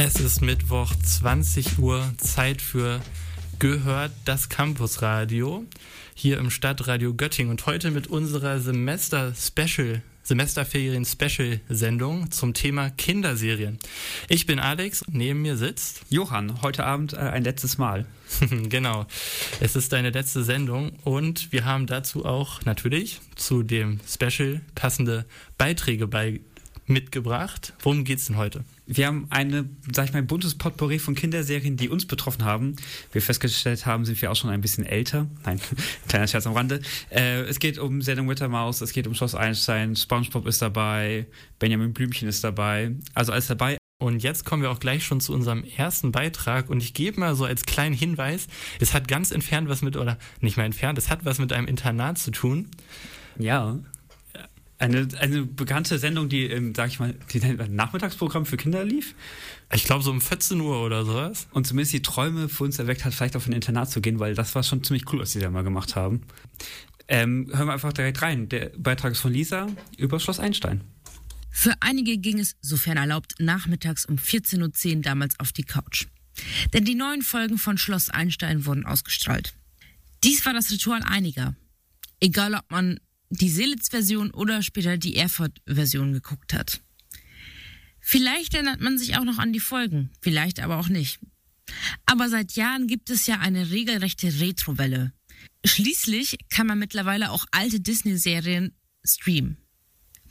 [0.00, 3.00] Es ist Mittwoch, 20 Uhr, Zeit für
[3.58, 5.64] Gehört das Campusradio
[6.14, 13.80] hier im Stadtradio Göttingen und heute mit unserer Semester-Special, Semesterferien-Special-Sendung zum Thema Kinderserien.
[14.28, 18.06] Ich bin Alex, neben mir sitzt Johann, heute Abend äh, ein letztes Mal.
[18.68, 19.04] genau,
[19.58, 25.24] es ist deine letzte Sendung und wir haben dazu auch natürlich zu dem Special passende
[25.56, 26.38] Beiträge bei
[26.88, 27.74] mitgebracht.
[27.80, 28.64] Worum geht's denn heute?
[28.86, 32.76] Wir haben eine, sag ich mal, ein buntes Potpourri von Kinderserien, die uns betroffen haben.
[33.10, 35.26] Wie wir festgestellt haben, sind wir auch schon ein bisschen älter.
[35.44, 35.60] Nein,
[36.08, 36.80] kleiner Scherz am Rande.
[37.10, 40.62] Äh, es geht um Sendung mit der Maus, es geht um Schloss Einstein, Spongebob ist
[40.62, 41.26] dabei,
[41.58, 42.92] Benjamin Blümchen ist dabei.
[43.14, 43.78] Also alles dabei.
[44.00, 47.34] Und jetzt kommen wir auch gleich schon zu unserem ersten Beitrag und ich gebe mal
[47.34, 48.46] so als kleinen Hinweis,
[48.78, 51.66] es hat ganz entfernt was mit, oder nicht mal entfernt, es hat was mit einem
[51.66, 52.68] Internat zu tun.
[53.38, 53.76] Ja.
[54.80, 59.14] Eine, eine bekannte Sendung, die, ähm, sag ich mal, die Nachmittagsprogramm für Kinder lief.
[59.74, 61.48] Ich glaube so um 14 Uhr oder sowas.
[61.50, 64.34] Und zumindest die Träume für uns erweckt hat, vielleicht auf ein Internat zu gehen, weil
[64.34, 66.22] das war schon ziemlich cool, was die da mal gemacht haben.
[67.08, 68.48] Ähm, hören wir einfach direkt rein.
[68.48, 69.66] Der Beitrag ist von Lisa
[69.96, 70.82] über Schloss Einstein.
[71.50, 76.06] Für einige ging es, sofern erlaubt, nachmittags um 14.10 Uhr damals auf die Couch.
[76.72, 79.54] Denn die neuen Folgen von Schloss Einstein wurden ausgestrahlt.
[80.22, 81.56] Dies war das Ritual einiger.
[82.20, 83.00] Egal ob man
[83.30, 86.80] die Seelitz-Version oder später die Erfurt-Version geguckt hat.
[88.00, 91.20] Vielleicht erinnert man sich auch noch an die Folgen, vielleicht aber auch nicht.
[92.06, 95.12] Aber seit Jahren gibt es ja eine regelrechte Retrowelle.
[95.64, 99.58] Schließlich kann man mittlerweile auch alte Disney-Serien streamen.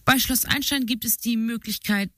[0.06, 2.10] Bei Schloss Einstein gibt es die Möglichkeit,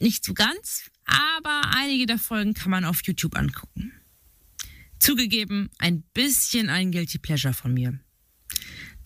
[0.00, 3.92] nicht so ganz, aber einige der Folgen kann man auf YouTube angucken.
[4.98, 8.00] Zugegeben, ein bisschen ein Guilty Pleasure von mir.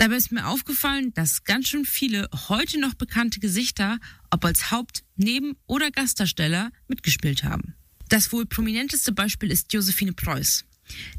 [0.00, 3.98] Dabei ist mir aufgefallen, dass ganz schön viele heute noch bekannte Gesichter,
[4.30, 7.74] ob als Haupt-, Neben- oder Gastdarsteller, mitgespielt haben.
[8.08, 10.64] Das wohl prominenteste Beispiel ist Josephine Preuß,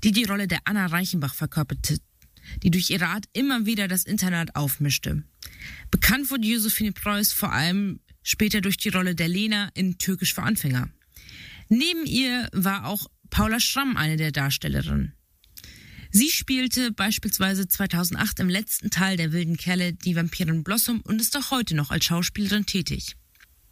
[0.04, 2.00] die die Rolle der Anna Reichenbach verkörperte,
[2.64, 5.26] die durch ihre Art immer wieder das Internet aufmischte.
[5.92, 10.42] Bekannt wurde Josephine Preuß vor allem später durch die Rolle der Lena in Türkisch für
[10.42, 10.90] Anfänger.
[11.70, 15.14] Neben ihr war auch Paula Schramm eine der Darstellerinnen.
[16.12, 21.38] Sie spielte beispielsweise 2008 im letzten Teil der Wilden Kerle die Vampirin Blossom und ist
[21.38, 23.16] auch heute noch als Schauspielerin tätig.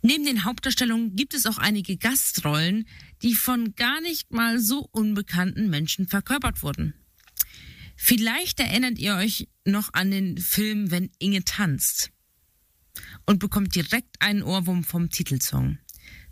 [0.02, 2.88] Neben den Hauptdarstellungen gibt es auch einige Gastrollen,
[3.22, 6.94] die von gar nicht mal so unbekannten Menschen verkörpert wurden.
[7.98, 12.12] Vielleicht erinnert ihr euch noch an den Film Wenn Inge tanzt
[13.26, 15.78] und bekommt direkt einen Ohrwurm vom Titelsong.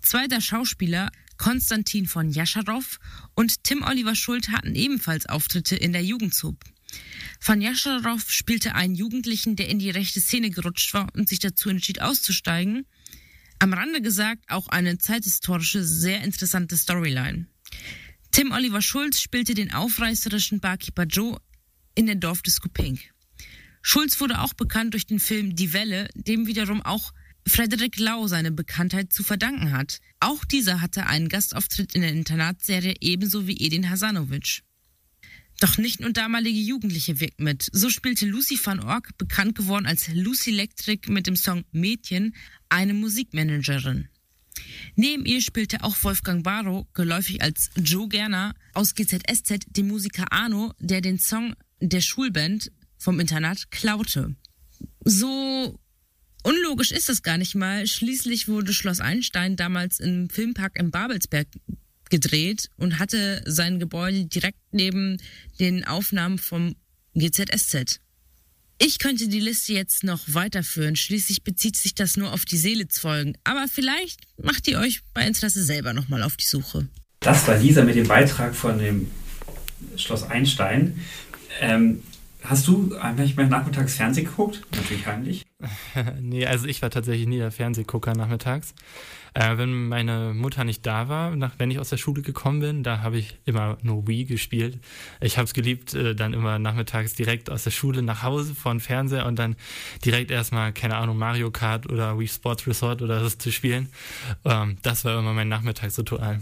[0.02, 3.00] Zwei der Schauspieler Konstantin von Jascharow
[3.36, 6.64] und Tim Oliver Schult hatten ebenfalls Auftritte in der Jugendsub.
[7.44, 11.70] Van Jascharow spielte einen Jugendlichen, der in die rechte Szene gerutscht war und sich dazu
[11.70, 12.86] entschied auszusteigen.
[13.60, 17.48] Am Rande gesagt auch eine zeithistorische, sehr interessante Storyline.
[18.32, 21.40] Tim Oliver Schulz spielte den aufreißerischen Barkeeper Joe
[21.96, 23.00] in der Dorfdisco Pink.
[23.82, 27.14] Schulz wurde auch bekannt durch den Film Die Welle, dem wiederum auch
[27.48, 30.00] Frederik Lau seine Bekanntheit zu verdanken hat.
[30.20, 34.64] Auch dieser hatte einen Gastauftritt in der Internatsserie ebenso wie Edin Hasanovic.
[35.60, 37.68] Doch nicht nur damalige Jugendliche wirkt mit.
[37.72, 42.36] So spielte Lucy van Ork, bekannt geworden als Lucy Electric mit dem Song Mädchen,
[42.70, 44.08] eine Musikmanagerin.
[44.96, 50.74] Neben ihr spielte auch Wolfgang Barrow, geläufig als Joe Gerner, aus GZSZ, den Musiker Arno,
[50.80, 54.36] der den Song der Schulband vom Internat klaute.
[55.04, 55.80] So
[56.48, 57.86] Unlogisch ist das gar nicht mal.
[57.86, 61.46] Schließlich wurde Schloss Einstein damals im Filmpark in Babelsberg
[62.10, 65.18] gedreht und hatte sein Gebäude direkt neben
[65.60, 66.78] den Aufnahmen vom
[67.16, 68.00] GZSZ.
[68.78, 70.96] Ich könnte die Liste jetzt noch weiterführen.
[70.96, 73.38] Schließlich bezieht sich das nur auf die Seelitz-Folgen.
[73.44, 76.88] Aber vielleicht macht ihr euch bei Interesse selber nochmal auf die Suche.
[77.20, 79.12] Das war Lisa mit dem Beitrag von dem
[79.98, 80.98] Schloss Einstein.
[81.60, 82.04] Ähm,
[82.50, 84.62] Hast du manchmal nachmittags Fernsehen geguckt?
[84.74, 85.46] Natürlich heimlich.
[86.22, 88.74] nee, also ich war tatsächlich nie der Fernsehgucker nachmittags.
[89.34, 92.84] Äh, wenn meine Mutter nicht da war, nach, wenn ich aus der Schule gekommen bin,
[92.84, 94.80] da habe ich immer nur Wii gespielt.
[95.20, 98.74] Ich habe es geliebt, äh, dann immer nachmittags direkt aus der Schule nach Hause vor
[98.74, 99.58] den Fernseher und dann
[100.06, 103.90] direkt erstmal, keine Ahnung, Mario Kart oder Wii Sports Resort oder das zu spielen.
[104.46, 106.40] Ähm, das war immer mein Nachmittagsritual.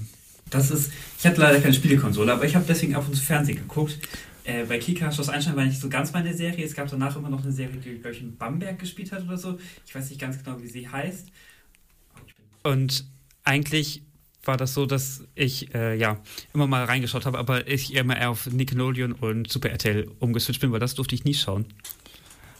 [0.52, 3.58] Das ist, ich hatte leider keine Spielekonsole, aber ich habe deswegen ab und zu Fernsehen
[3.58, 3.98] geguckt.
[4.46, 6.64] Äh, bei Kika Schloss Einstein war nicht so ganz meine Serie.
[6.64, 9.38] Es gab danach immer noch eine Serie, die, glaube ich, in Bamberg gespielt hat oder
[9.38, 9.58] so.
[9.86, 11.32] Ich weiß nicht ganz genau, wie sie heißt.
[12.64, 13.06] Und
[13.44, 14.04] eigentlich
[14.44, 16.22] war das so, dass ich äh, ja
[16.54, 20.72] immer mal reingeschaut habe, aber ich immer eher auf Nickelodeon und Super RTL umgeswitcht bin,
[20.72, 21.66] weil das durfte ich nie schauen.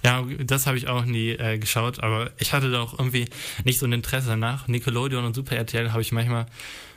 [0.04, 3.26] Ja, das habe ich auch nie äh, geschaut, aber ich hatte da auch irgendwie
[3.64, 4.68] nicht so ein Interesse danach.
[4.68, 6.48] Nickelodeon und Super RTL habe ich manchmal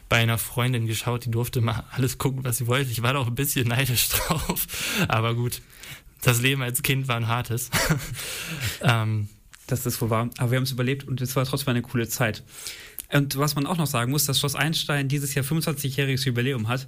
[0.09, 2.91] bei einer Freundin geschaut, die durfte mal alles gucken, was sie wollte.
[2.91, 4.67] Ich war da auch ein bisschen neidisch drauf,
[5.09, 5.61] aber gut,
[6.23, 7.71] das Leben als Kind war ein hartes.
[8.83, 9.29] ähm,
[9.67, 12.09] das ist wohl wahr, aber wir haben es überlebt und es war trotzdem eine coole
[12.09, 12.43] Zeit.
[13.13, 16.87] Und was man auch noch sagen muss, dass Schloss Einstein dieses Jahr 25-jähriges Jubiläum hat,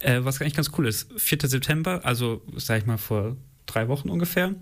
[0.00, 1.08] äh, was eigentlich ganz cool ist.
[1.16, 1.38] 4.
[1.44, 3.36] September, also sag ich mal vor
[3.66, 4.54] drei Wochen ungefähr.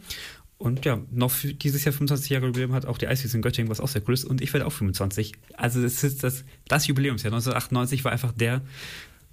[0.60, 3.80] Und ja, noch dieses Jahr 25 Jahre Jubiläum hat auch die Eiswiese in Göttingen, was
[3.80, 4.26] auch sehr cool ist.
[4.26, 5.32] Und ich werde auch 25.
[5.56, 7.32] Also es ist das, das Jubiläumsjahr.
[7.32, 8.60] 1998 war einfach der,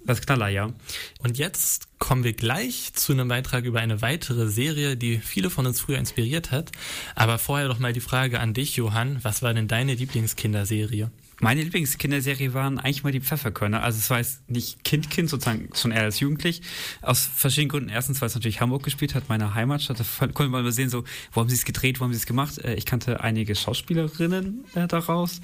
[0.06, 0.72] das Knallerjahr.
[1.18, 5.66] Und jetzt kommen wir gleich zu einem Beitrag über eine weitere Serie, die viele von
[5.66, 6.72] uns früher inspiriert hat.
[7.14, 9.18] Aber vorher noch mal die Frage an dich, Johann.
[9.22, 11.10] Was war denn deine Lieblingskinderserie?
[11.40, 13.82] Meine Lieblingskinderserie waren eigentlich mal die Pfefferkörner.
[13.82, 16.62] Also es war jetzt nicht Kind-Kind, sozusagen schon eher als Jugendlich.
[17.00, 17.88] Aus verschiedenen Gründen.
[17.90, 20.00] Erstens, weil es natürlich Hamburg gespielt hat, meine Heimatstadt.
[20.00, 22.26] Da konnte man mal sehen, so, wo haben sie es gedreht, wo haben sie es
[22.26, 22.58] gemacht.
[22.58, 25.40] Äh, ich kannte einige Schauspielerinnen äh, daraus.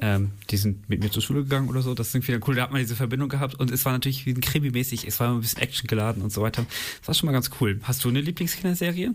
[0.00, 1.92] Ähm, die sind mit mir zur Schule gegangen oder so.
[1.92, 2.54] Das ist irgendwie cool.
[2.54, 3.56] Da hat man diese Verbindung gehabt.
[3.56, 5.06] Und es war natürlich wie ein Krimi-mäßig.
[5.06, 6.64] Es war immer ein bisschen Action geladen und so weiter.
[7.00, 7.78] Das war schon mal ganz cool.
[7.82, 9.12] Hast du eine Lieblingskinderserie?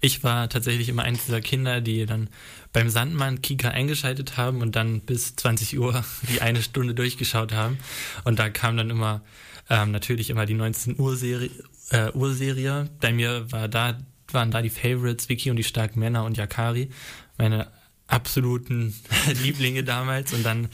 [0.00, 2.28] Ich war tatsächlich immer eines dieser Kinder, die dann
[2.72, 7.78] beim Sandmann Kika eingeschaltet haben und dann bis 20 Uhr die eine Stunde durchgeschaut haben.
[8.24, 9.22] Und da kam dann immer
[9.68, 11.50] ähm, natürlich immer die 19 Uhr Serie,
[11.90, 12.88] äh, Uhrserie.
[13.00, 13.98] Bei mir war da
[14.32, 16.90] waren da die Favorites Vicky und die starken Männer und Yakari.
[17.38, 17.68] Meine
[18.08, 18.94] absoluten
[19.42, 20.68] Lieblinge damals und dann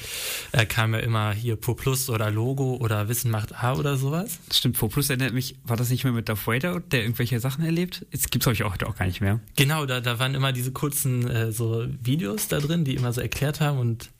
[0.52, 4.38] äh, kam ja immer hier Pro Plus oder Logo oder Wissen macht A oder sowas.
[4.52, 7.64] Stimmt, Pro Plus erinnert mich, war das nicht mehr mit Darth Vader, der irgendwelche Sachen
[7.64, 8.06] erlebt?
[8.10, 9.40] Jetzt gibt's euch auch heute auch gar nicht mehr.
[9.56, 13.20] Genau, da, da waren immer diese kurzen äh, so Videos da drin, die immer so
[13.20, 14.10] erklärt haben und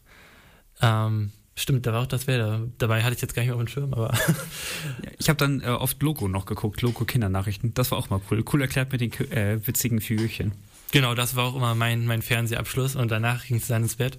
[0.80, 2.66] ähm, Stimmt, da war auch das Vader.
[2.78, 4.16] Dabei hatte ich jetzt gar nicht mehr auf dem Schirm, aber.
[5.18, 7.74] ich habe dann äh, oft Logo noch geguckt, Logo Kindernachrichten.
[7.74, 8.42] Das war auch mal cool.
[8.50, 10.52] Cool erklärt mit den äh, witzigen Figürchen.
[10.92, 14.18] Genau, das war auch immer mein, mein Fernsehabschluss und danach ging es dann ins Bett.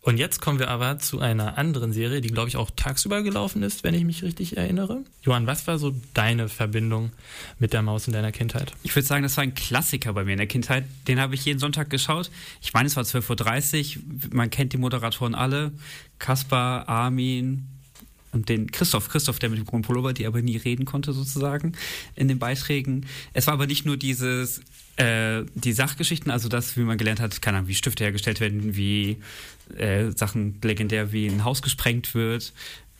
[0.00, 3.62] Und jetzt kommen wir aber zu einer anderen Serie, die, glaube ich, auch tagsüber gelaufen
[3.62, 5.04] ist, wenn ich mich richtig erinnere.
[5.22, 7.12] Johann, was war so deine Verbindung
[7.58, 8.72] mit der Maus in deiner Kindheit?
[8.82, 10.84] Ich würde sagen, das war ein Klassiker bei mir in der Kindheit.
[11.06, 12.30] Den habe ich jeden Sonntag geschaut.
[12.62, 14.02] Ich meine, es war 12.30 Uhr.
[14.32, 15.72] Man kennt die Moderatoren alle.
[16.18, 17.66] Kaspar, Armin,
[18.32, 21.72] und den Christoph, Christoph, der mit dem grünen Pullover, die aber nie reden konnte sozusagen
[22.14, 23.06] in den Beiträgen.
[23.32, 24.60] Es war aber nicht nur dieses
[24.96, 28.76] äh, die Sachgeschichten, also das, wie man gelernt hat, keine Ahnung, wie Stifte hergestellt werden,
[28.76, 29.18] wie
[29.76, 32.52] äh, Sachen legendär, wie ein Haus gesprengt wird,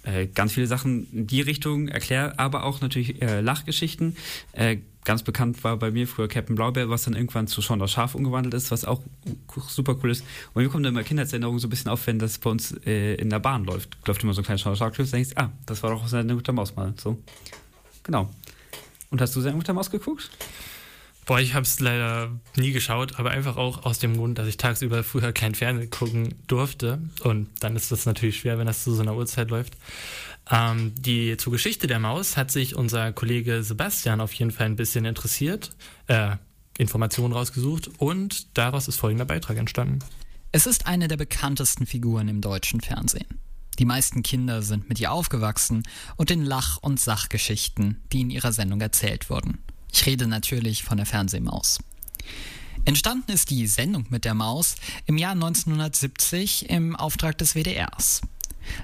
[0.05, 4.17] äh, ganz viele Sachen in die Richtung erklärt, aber auch natürlich äh, Lachgeschichten.
[5.09, 8.15] Ganz bekannt war bei mir früher Captain Blaubeer, was dann irgendwann zu Sean das Schaf
[8.15, 9.01] umgewandelt ist, was auch
[9.67, 10.23] super cool ist.
[10.53, 13.15] Und mir kommt dann immer Kindheitserinnerungen so ein bisschen auf, wenn das bei uns äh,
[13.15, 13.97] in der Bahn läuft.
[14.07, 16.13] Läuft immer so ein kleiner Sean das Schaf, und denkst, ah, das war doch aus
[16.13, 16.93] einer Mutter Maus mal.
[16.99, 17.17] So.
[18.03, 18.29] Genau.
[19.09, 20.31] Und hast du seine Mutter Maus geguckt?
[21.25, 24.59] Boah, ich habe es leider nie geschaut, aber einfach auch aus dem Grund, dass ich
[24.59, 27.01] tagsüber früher kein Fernsehen gucken durfte.
[27.23, 29.73] Und dann ist das natürlich schwer, wenn das zu so einer Uhrzeit läuft.
[30.51, 34.77] Ähm, die zur Geschichte der Maus hat sich unser Kollege Sebastian auf jeden Fall ein
[34.77, 35.73] bisschen interessiert,
[36.07, 36.37] äh,
[36.79, 39.99] Informationen rausgesucht und daraus ist folgender Beitrag entstanden.
[40.53, 43.27] Es ist eine der bekanntesten Figuren im deutschen Fernsehen.
[43.79, 45.83] Die meisten Kinder sind mit ihr aufgewachsen
[46.17, 49.59] und den Lach- und Sachgeschichten, die in ihrer Sendung erzählt wurden.
[49.93, 51.79] Ich rede natürlich von der Fernsehmaus.
[52.85, 54.77] Entstanden ist die Sendung mit der Maus
[55.07, 58.23] im Jahr 1970 im Auftrag des WDRs.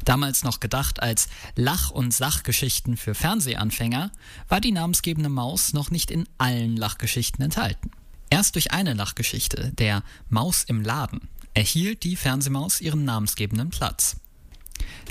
[0.05, 4.11] Damals noch gedacht als Lach- und Sachgeschichten für Fernsehanfänger,
[4.49, 7.91] war die namensgebende Maus noch nicht in allen Lachgeschichten enthalten.
[8.31, 14.17] Erst durch eine Lachgeschichte, der Maus im Laden, erhielt die Fernsehmaus ihren namensgebenden Platz.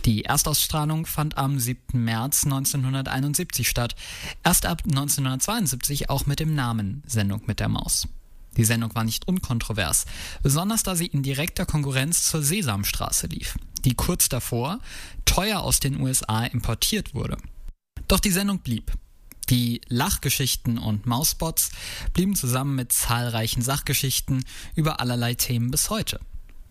[0.05, 2.03] Die Erstausstrahlung fand am 7.
[2.03, 3.95] März 1971 statt,
[4.43, 8.07] erst ab 1972 auch mit dem Namen Sendung mit der Maus.
[8.57, 10.05] Die Sendung war nicht unkontrovers,
[10.43, 14.79] besonders da sie in direkter Konkurrenz zur Sesamstraße lief, die kurz davor
[15.25, 17.37] teuer aus den USA importiert wurde.
[18.07, 18.91] Doch die Sendung blieb.
[19.49, 21.71] Die Lachgeschichten und Mausbots
[22.13, 26.19] blieben zusammen mit zahlreichen Sachgeschichten über allerlei Themen bis heute.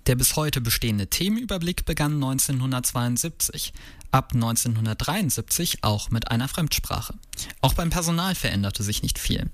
[0.06, 3.72] Der bis heute bestehende Themenüberblick begann 1972,
[4.10, 7.14] ab 1973 auch mit einer Fremdsprache.
[7.60, 9.48] Auch beim Personal veränderte sich nicht viel.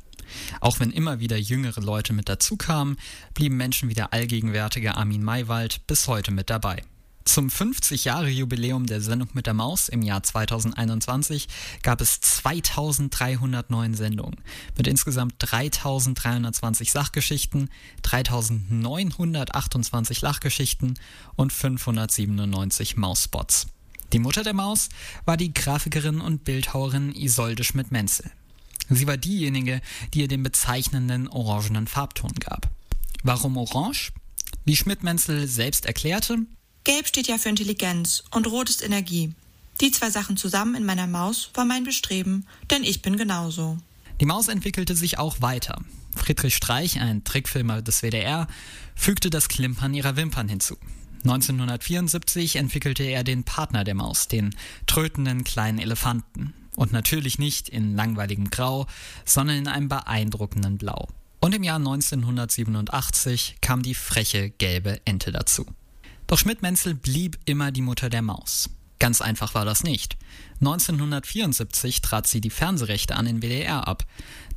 [0.60, 2.96] Auch wenn immer wieder jüngere Leute mit dazukamen,
[3.34, 6.82] blieben Menschen wie der allgegenwärtige Armin Maywald bis heute mit dabei.
[7.28, 11.46] Zum 50-Jahre-Jubiläum der Sendung mit der Maus im Jahr 2021
[11.82, 14.36] gab es 2309 Sendungen
[14.78, 17.68] mit insgesamt 3320 Sachgeschichten,
[18.00, 20.98] 3928 Lachgeschichten
[21.36, 23.66] und 597 Mausbots.
[24.14, 24.88] Die Mutter der Maus
[25.26, 28.30] war die Grafikerin und Bildhauerin Isolde Schmidt-Menzel.
[28.88, 29.82] Sie war diejenige,
[30.14, 32.70] die ihr den bezeichnenden orangenen Farbton gab.
[33.22, 34.14] Warum orange?
[34.64, 36.46] Wie Schmidt-Menzel selbst erklärte,
[36.88, 39.34] Gelb steht ja für Intelligenz und Rot ist Energie.
[39.82, 43.76] Die zwei Sachen zusammen in meiner Maus war mein Bestreben, denn ich bin genauso.
[44.22, 45.82] Die Maus entwickelte sich auch weiter.
[46.16, 48.46] Friedrich Streich, ein Trickfilmer des WDR,
[48.94, 50.78] fügte das Klimpern ihrer Wimpern hinzu.
[51.24, 56.54] 1974 entwickelte er den Partner der Maus, den trötenden kleinen Elefanten.
[56.74, 58.86] Und natürlich nicht in langweiligem Grau,
[59.26, 61.06] sondern in einem beeindruckenden Blau.
[61.40, 65.66] Und im Jahr 1987 kam die freche gelbe Ente dazu.
[66.28, 68.68] Doch Schmidt-Menzel blieb immer die Mutter der Maus.
[68.98, 70.16] Ganz einfach war das nicht.
[70.60, 74.04] 1974 trat sie die Fernsehrechte an den WDR ab,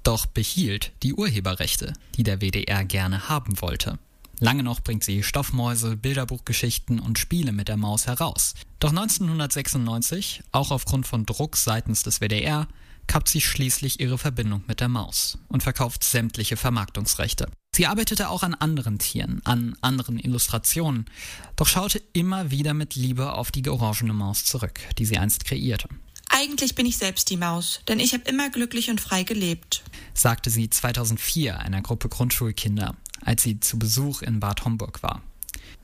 [0.04, 3.98] doch behielt die Urheberrechte, die der WDR gerne haben wollte.
[4.40, 8.56] Lange noch bringt sie Stoffmäuse, Bilderbuchgeschichten und Spiele mit der Maus heraus.
[8.80, 12.68] Doch 1996, auch aufgrund von Druck seitens des WDR,
[13.08, 17.48] kappt sie schließlich ihre Verbindung mit der Maus und verkauft sämtliche Vermarktungsrechte.
[17.74, 21.06] Sie arbeitete auch an anderen Tieren, an anderen Illustrationen,
[21.56, 25.88] doch schaute immer wieder mit Liebe auf die orangene Maus zurück, die sie einst kreierte.
[26.28, 30.50] Eigentlich bin ich selbst die Maus, denn ich habe immer glücklich und frei gelebt, sagte
[30.50, 35.22] sie 2004 einer Gruppe Grundschulkinder, als sie zu Besuch in Bad Homburg war.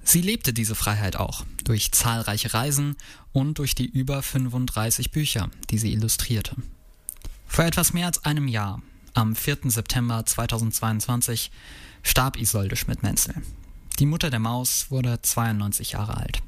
[0.03, 2.97] Sie lebte diese Freiheit auch durch zahlreiche Reisen
[3.31, 6.55] und durch die über 35 Bücher, die sie illustrierte.
[7.45, 8.81] Vor etwas mehr als einem Jahr,
[9.17, 9.57] am 4.
[9.71, 11.49] September 2022,
[12.03, 13.33] starb Isolde Schmidt-Menzel.
[13.97, 16.43] Die Mutter der Maus wurde 92 Jahre alt.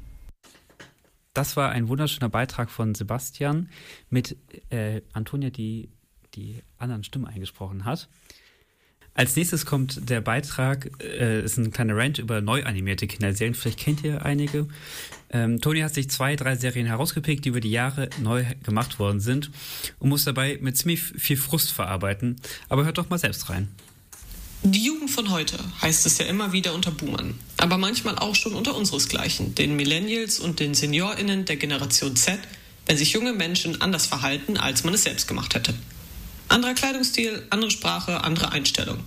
[1.34, 3.68] Das war ein wunderschöner Beitrag von Sebastian
[4.08, 4.36] mit
[4.70, 5.88] äh, Antonia, die
[6.34, 8.08] die anderen Stimmen eingesprochen hat.
[9.14, 13.54] Als nächstes kommt der Beitrag, äh, ist ein kleiner Rant über neu animierte Kinderserien.
[13.54, 14.68] Vielleicht kennt ihr einige.
[15.30, 19.20] Ähm, Toni hat sich zwei, drei Serien herausgepickt, die über die Jahre neu gemacht worden
[19.20, 19.50] sind
[19.98, 22.36] und muss dabei mit ziemlich viel Frust verarbeiten.
[22.68, 23.68] Aber hört doch mal selbst rein.
[24.62, 28.52] Die Jugend von heute heißt es ja immer wieder unter Boomern, aber manchmal auch schon
[28.52, 32.38] unter unseresgleichen, den Millennials und den SeniorInnen der Generation Z,
[32.84, 35.72] wenn sich junge Menschen anders verhalten, als man es selbst gemacht hätte.
[36.50, 38.98] Anderer Kleidungsstil, andere Sprache, andere Einstellung.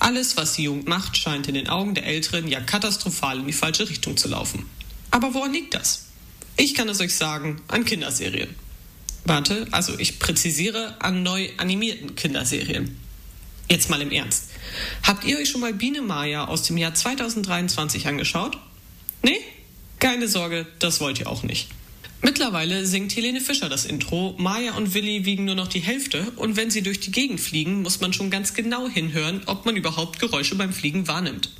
[0.00, 3.54] Alles, was die Jugend macht, scheint in den Augen der Älteren ja katastrophal in die
[3.54, 4.66] falsche Richtung zu laufen.
[5.10, 6.08] Aber woran liegt das?
[6.58, 8.54] Ich kann es euch sagen, an Kinderserien.
[9.24, 13.00] Warte, also ich präzisiere an neu animierten Kinderserien.
[13.70, 14.50] Jetzt mal im Ernst.
[15.04, 18.58] Habt ihr euch schon mal Biene Maya aus dem Jahr 2023 angeschaut?
[19.22, 19.40] Nee?
[20.00, 21.70] Keine Sorge, das wollt ihr auch nicht.
[22.24, 24.34] Mittlerweile singt Helene Fischer das Intro.
[24.38, 27.82] Maya und Willi wiegen nur noch die Hälfte und wenn sie durch die Gegend fliegen,
[27.82, 31.50] muss man schon ganz genau hinhören, ob man überhaupt Geräusche beim Fliegen wahrnimmt.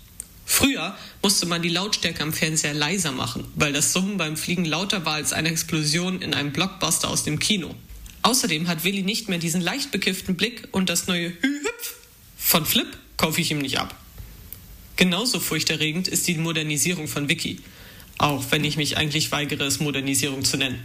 [0.47, 5.05] Früher musste man die Lautstärke am Fernseher leiser machen, weil das Summen beim Fliegen lauter
[5.05, 7.75] war als eine Explosion in einem Blockbuster aus dem Kino.
[8.23, 11.97] Außerdem hat Willi nicht mehr diesen leicht bekifften Blick und das neue Hü-Hüpf
[12.39, 13.95] von Flip kaufe ich ihm nicht ab.
[14.97, 17.61] Genauso furchterregend ist die Modernisierung von Wiki.
[18.19, 20.83] Auch wenn ich mich eigentlich weigere, es Modernisierung zu nennen.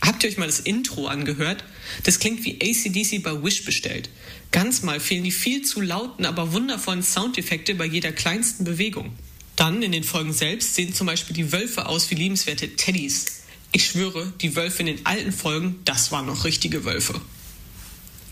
[0.00, 1.62] Habt ihr euch mal das Intro angehört?
[2.02, 4.10] Das klingt wie ACDC bei Wish bestellt.
[4.50, 9.12] Ganz mal fehlen die viel zu lauten, aber wundervollen Soundeffekte bei jeder kleinsten Bewegung.
[9.54, 13.42] Dann in den Folgen selbst sehen zum Beispiel die Wölfe aus wie liebenswerte Teddys.
[13.70, 17.20] Ich schwöre, die Wölfe in den alten Folgen, das waren noch richtige Wölfe.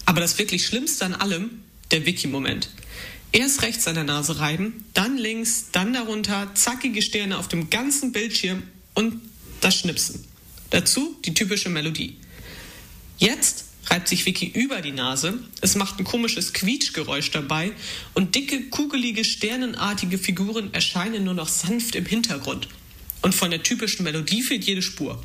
[0.06, 2.68] Aber das wirklich Schlimmste an allem, der Wiki-Moment.
[3.32, 8.10] Erst rechts an der Nase reiben, dann links, dann darunter, zackige Sterne auf dem ganzen
[8.10, 9.20] Bildschirm und
[9.60, 10.25] das Schnipsen.
[10.70, 12.16] Dazu die typische Melodie.
[13.18, 17.72] Jetzt reibt sich Vicky über die Nase, es macht ein komisches Quietschgeräusch dabei
[18.14, 22.68] und dicke, kugelige, sternenartige Figuren erscheinen nur noch sanft im Hintergrund.
[23.22, 25.22] Und von der typischen Melodie fehlt jede Spur.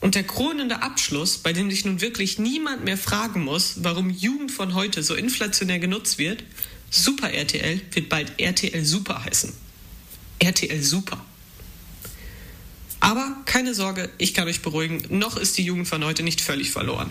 [0.00, 4.50] Und der krönende Abschluss, bei dem sich nun wirklich niemand mehr fragen muss, warum Jugend
[4.50, 6.44] von heute so inflationär genutzt wird,
[6.96, 9.52] Super RTL wird bald RTL Super heißen.
[10.38, 11.24] RTL Super.
[13.00, 16.70] Aber keine Sorge, ich kann euch beruhigen, noch ist die Jugend von heute nicht völlig
[16.70, 17.10] verloren.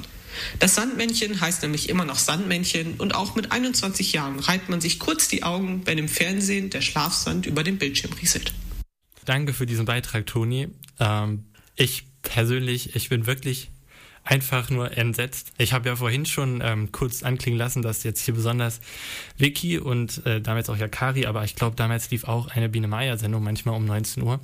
[0.59, 4.99] Das Sandmännchen heißt nämlich immer noch Sandmännchen und auch mit 21 Jahren reibt man sich
[4.99, 8.53] kurz die Augen, wenn im Fernsehen der Schlafsand über dem Bildschirm rieselt.
[9.25, 10.69] Danke für diesen Beitrag, Toni.
[11.01, 11.43] Ähm,
[11.75, 13.69] ich persönlich, ich bin wirklich
[14.24, 15.51] einfach nur entsetzt.
[15.58, 18.80] Ich habe ja vorhin schon ähm, kurz anklingen lassen, dass jetzt hier besonders
[19.38, 23.44] Vicky und äh, damals auch Yakari, aber ich glaube, damals lief auch eine Biene Meier-Sendung,
[23.44, 24.39] manchmal um 19 Uhr,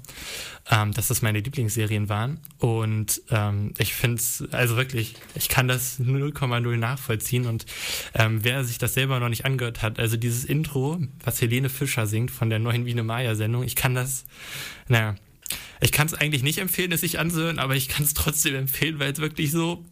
[0.70, 2.40] ähm, dass das meine Lieblingsserien waren.
[2.58, 7.46] Und ähm, ich finde es, also wirklich, ich kann das 0,0 nachvollziehen.
[7.46, 7.66] Und
[8.16, 12.06] ähm, wer sich das selber noch nicht angehört hat, also dieses Intro, was Helene Fischer
[12.06, 14.26] singt von der neuen Biene Meier-Sendung, ich kann das,
[14.90, 15.16] naja,
[15.82, 19.00] ich kann es eigentlich nicht empfehlen, es sich anzuhören, aber ich kann es trotzdem empfehlen,
[19.00, 19.86] weil es wirklich so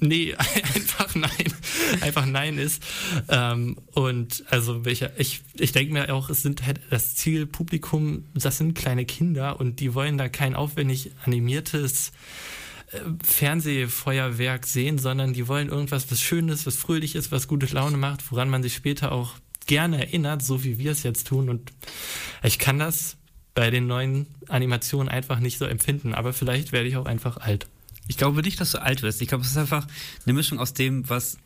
[0.00, 0.34] nee,
[0.74, 1.54] einfach nein,
[2.00, 2.82] einfach nein ist.
[3.28, 8.58] Ähm, und also welcher, ich, ich denke mir auch, es sind halt das Zielpublikum, das
[8.58, 12.12] sind kleine Kinder und die wollen da kein aufwendig animiertes
[12.92, 18.30] äh, Fernsehfeuerwerk sehen, sondern die wollen irgendwas, was Schönes, was Fröhliches, was gute Laune macht,
[18.30, 19.34] woran man sich später auch
[19.66, 21.48] gerne erinnert, so wie wir es jetzt tun.
[21.48, 21.72] Und
[22.42, 23.16] ich kann das
[23.56, 27.66] bei den neuen Animationen einfach nicht so empfinden, aber vielleicht werde ich auch einfach alt.
[28.06, 29.20] Ich glaube nicht, dass du alt wirst.
[29.22, 29.88] Ich glaube, es ist einfach
[30.24, 31.38] eine Mischung aus dem, was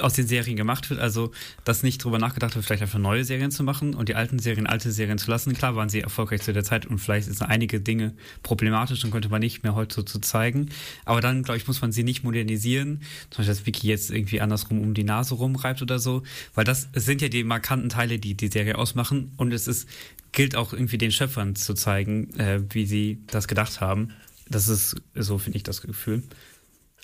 [0.00, 1.00] aus den Serien gemacht wird.
[1.00, 1.32] Also,
[1.64, 4.66] dass nicht drüber nachgedacht wird, vielleicht einfach neue Serien zu machen und die alten Serien
[4.66, 5.54] alte Serien zu lassen.
[5.54, 9.28] Klar waren sie erfolgreich zu der Zeit und vielleicht sind einige Dinge problematisch und könnte
[9.28, 10.70] man nicht mehr heute so zu zeigen.
[11.04, 13.02] Aber dann, glaube ich, muss man sie nicht modernisieren.
[13.30, 16.22] Zum Beispiel, dass Vicky jetzt irgendwie andersrum um die Nase rumreibt oder so.
[16.54, 19.32] Weil das sind ja die markanten Teile, die die Serie ausmachen.
[19.36, 19.88] Und es ist,
[20.32, 24.10] gilt auch irgendwie den Schöpfern zu zeigen, äh, wie sie das gedacht haben.
[24.48, 26.22] Das ist, so finde ich das Gefühl.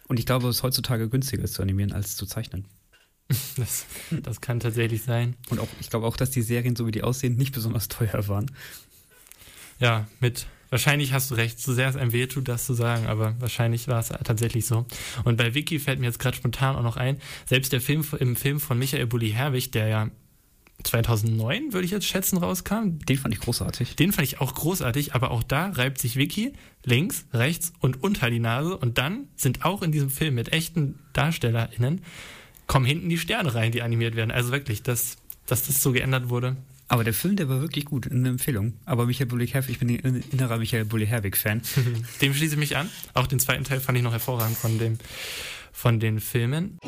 [0.07, 2.67] Und ich glaube, es ist heutzutage günstiger zu animieren als zu zeichnen.
[3.57, 5.37] Das, das kann tatsächlich sein.
[5.49, 8.29] Und auch, ich glaube auch, dass die Serien, so wie die aussehen, nicht besonders teuer
[8.29, 8.51] waren.
[9.81, 13.37] Ja, mit Wahrscheinlich hast du recht, so sehr es einem wehtut, das zu sagen, aber
[13.39, 14.87] wahrscheinlich war es tatsächlich so.
[15.23, 18.35] Und bei Vicky fällt mir jetzt gerade spontan auch noch ein, selbst der Film im
[18.35, 20.11] Film von Michael Bulli Herwig, der ja
[20.85, 22.99] 2009, würde ich jetzt schätzen, rauskam.
[23.09, 23.97] Den fand ich großartig.
[23.97, 26.53] Den fand ich auch großartig, aber auch da reibt sich Vicky
[26.85, 30.99] links, rechts und unter die Nase und dann sind auch in diesem Film mit echten
[31.13, 32.03] DarstellerInnen
[32.67, 34.31] kommen hinten die Sterne rein, die animiert werden.
[34.31, 36.57] Also wirklich, dass, dass das so geändert wurde.
[36.89, 38.75] Aber der Film, der war wirklich gut, eine Empfehlung.
[38.85, 41.63] Aber Michael Bulli-Herwig, ich bin ein innerer Michael Bulli-Herwig-Fan.
[42.21, 42.91] dem schließe ich mich an.
[43.15, 44.99] Auch den zweiten Teil fand ich noch hervorragend von, dem,
[45.73, 46.79] von den Filmen.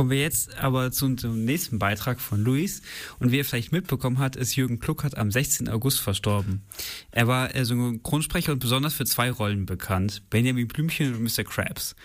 [0.00, 2.80] Kommen wir jetzt aber zum, zum nächsten Beitrag von Luis.
[3.18, 5.68] Und wie er vielleicht mitbekommen hat, ist Jürgen Kluckert am 16.
[5.68, 6.62] August verstorben.
[7.10, 10.22] Er war äh, Synchronsprecher und besonders für zwei Rollen bekannt.
[10.30, 11.44] Benjamin Blümchen und Mr.
[11.44, 11.96] Krabs.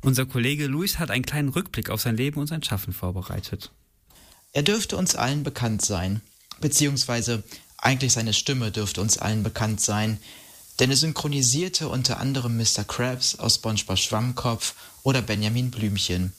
[0.00, 3.70] Unser Kollege Luis hat einen kleinen Rückblick auf sein Leben und sein Schaffen vorbereitet.
[4.54, 6.22] Er dürfte uns allen bekannt sein.
[6.62, 7.42] Beziehungsweise
[7.76, 10.18] eigentlich seine Stimme dürfte uns allen bekannt sein.
[10.80, 12.84] Denn er synchronisierte unter anderem Mr.
[12.84, 16.32] Krabs aus SpongeBob Schwammkopf oder Benjamin Blümchen.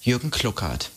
[0.00, 0.90] Jürgen Kluckert.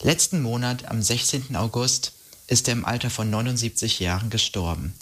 [0.00, 1.54] Letzten Monat, am 16.
[1.54, 2.12] August,
[2.46, 4.94] ist er im Alter von 79 Jahren gestorben.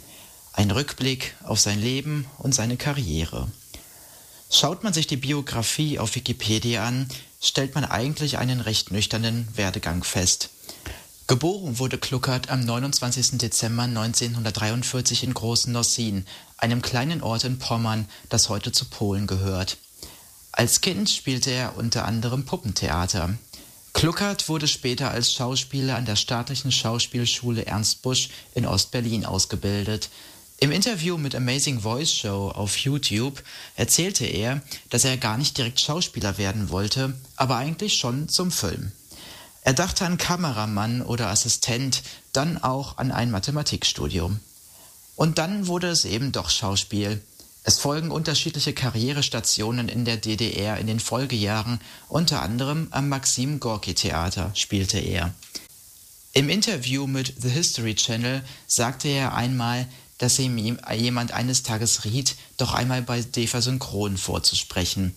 [0.53, 3.49] Ein Rückblick auf sein Leben und seine Karriere.
[4.51, 7.09] Schaut man sich die Biografie auf Wikipedia an,
[7.40, 10.51] stellt man eigentlich einen recht nüchternen Werdegang fest.
[11.29, 13.38] Geboren wurde Kluckert am 29.
[13.38, 19.79] Dezember 1943 in Großen Nossin, einem kleinen Ort in Pommern, das heute zu Polen gehört.
[20.53, 23.37] Als Kind spielte er unter anderem Puppentheater.
[23.93, 30.11] Kluckert wurde später als Schauspieler an der staatlichen Schauspielschule Ernst Busch in Ostberlin ausgebildet.
[30.59, 33.43] Im Interview mit Amazing Voice Show auf YouTube
[33.77, 34.61] erzählte er,
[34.91, 38.93] dass er gar nicht direkt Schauspieler werden wollte, aber eigentlich schon zum Film.
[39.63, 44.41] Er dachte an Kameramann oder Assistent, dann auch an ein Mathematikstudium.
[45.17, 47.23] Und dann wurde es eben doch Schauspiel.
[47.62, 53.94] Es folgen unterschiedliche Karrierestationen in der DDR in den Folgejahren, unter anderem am Maxim Gorki
[53.94, 55.35] Theater spielte er.
[56.33, 59.87] Im Interview mit The History Channel sagte er einmal,
[60.18, 65.14] dass ihm jemand eines Tages riet, doch einmal bei DEFA Synchron vorzusprechen.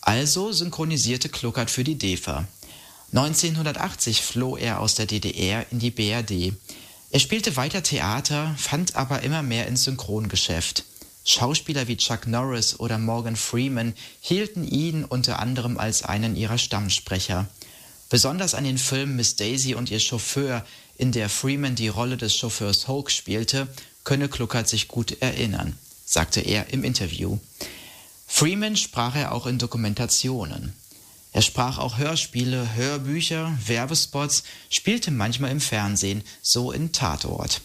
[0.00, 2.46] Also synchronisierte Kluckert für die DEFA.
[3.12, 6.52] 1980 floh er aus der DDR in die BRD.
[7.10, 10.84] Er spielte weiter Theater, fand aber immer mehr ins Synchrongeschäft.
[11.28, 17.46] Schauspieler wie Chuck Norris oder Morgan Freeman hielten ihn unter anderem als einen ihrer Stammsprecher.
[18.08, 20.64] Besonders an den Filmen Miss Daisy und ihr Chauffeur,
[20.96, 23.66] in der Freeman die Rolle des Chauffeurs Hoke spielte,
[24.04, 27.38] könne Kluckert sich gut erinnern, sagte er im Interview.
[28.28, 30.74] Freeman sprach er auch in Dokumentationen.
[31.32, 37.62] Er sprach auch Hörspiele, Hörbücher, Werbespots, spielte manchmal im Fernsehen, so in Tatort.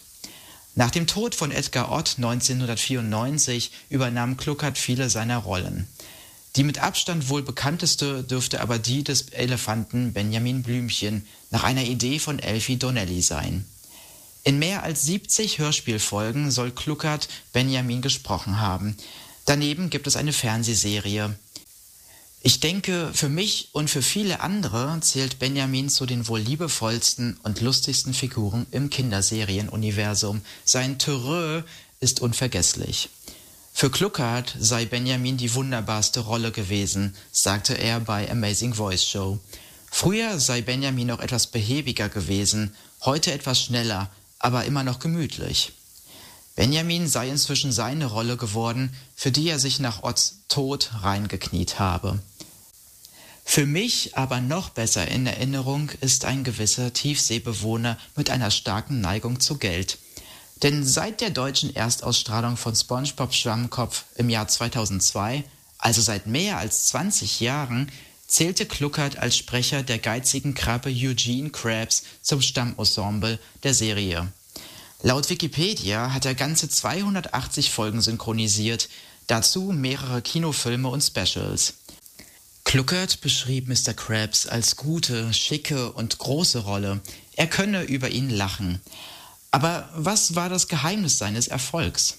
[0.74, 5.86] Nach dem Tod von Edgar Ott 1994 übernahm Kluckert viele seiner Rollen.
[6.56, 12.18] Die mit Abstand wohl bekannteste dürfte aber die des Elefanten Benjamin Blümchen nach einer Idee
[12.18, 13.66] von Elfie Donnelly sein.
[14.44, 18.96] In mehr als 70 Hörspielfolgen soll Kluckert Benjamin gesprochen haben.
[19.44, 21.34] Daneben gibt es eine Fernsehserie.
[22.44, 27.60] Ich denke, für mich und für viele andere zählt Benjamin zu den wohl liebevollsten und
[27.60, 30.40] lustigsten Figuren im Kinderserienuniversum.
[30.64, 31.62] Sein Terreur
[32.00, 33.10] ist unvergesslich.
[33.72, 39.38] Für Kluckert sei Benjamin die wunderbarste Rolle gewesen, sagte er bei Amazing Voice Show.
[39.88, 42.74] Früher sei Benjamin noch etwas behäbiger gewesen,
[43.04, 45.74] heute etwas schneller, aber immer noch gemütlich.
[46.56, 52.18] Benjamin sei inzwischen seine Rolle geworden, für die er sich nach Otts Tod reingekniet habe.
[53.44, 59.40] Für mich aber noch besser in Erinnerung ist ein gewisser Tiefseebewohner mit einer starken Neigung
[59.40, 59.98] zu Geld.
[60.62, 65.44] Denn seit der deutschen Erstausstrahlung von SpongeBob Schwammkopf im Jahr 2002,
[65.78, 67.90] also seit mehr als 20 Jahren,
[68.28, 74.32] zählte Kluckert als Sprecher der geizigen Krabbe Eugene Krabs zum Stammensemble der Serie.
[75.02, 78.88] Laut Wikipedia hat er ganze 280 Folgen synchronisiert,
[79.26, 81.74] dazu mehrere Kinofilme und Specials.
[82.64, 83.92] Kluckert beschrieb Mr.
[83.94, 87.00] Krabs als gute, schicke und große Rolle.
[87.36, 88.80] Er könne über ihn lachen.
[89.50, 92.16] Aber was war das Geheimnis seines Erfolgs?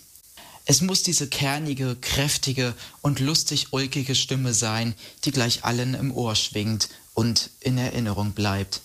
[0.66, 6.36] Es muss diese kernige, kräftige und lustig ulkige Stimme sein, die gleich allen im Ohr
[6.36, 8.82] schwingt und in Erinnerung bleibt.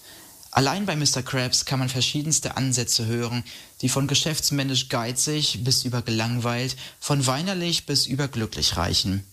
[0.50, 1.22] Allein bei Mr.
[1.22, 3.44] Krabs kann man verschiedenste Ansätze hören,
[3.82, 9.24] die von geschäftsmännisch geizig bis über gelangweilt, von weinerlich bis über glücklich reichen.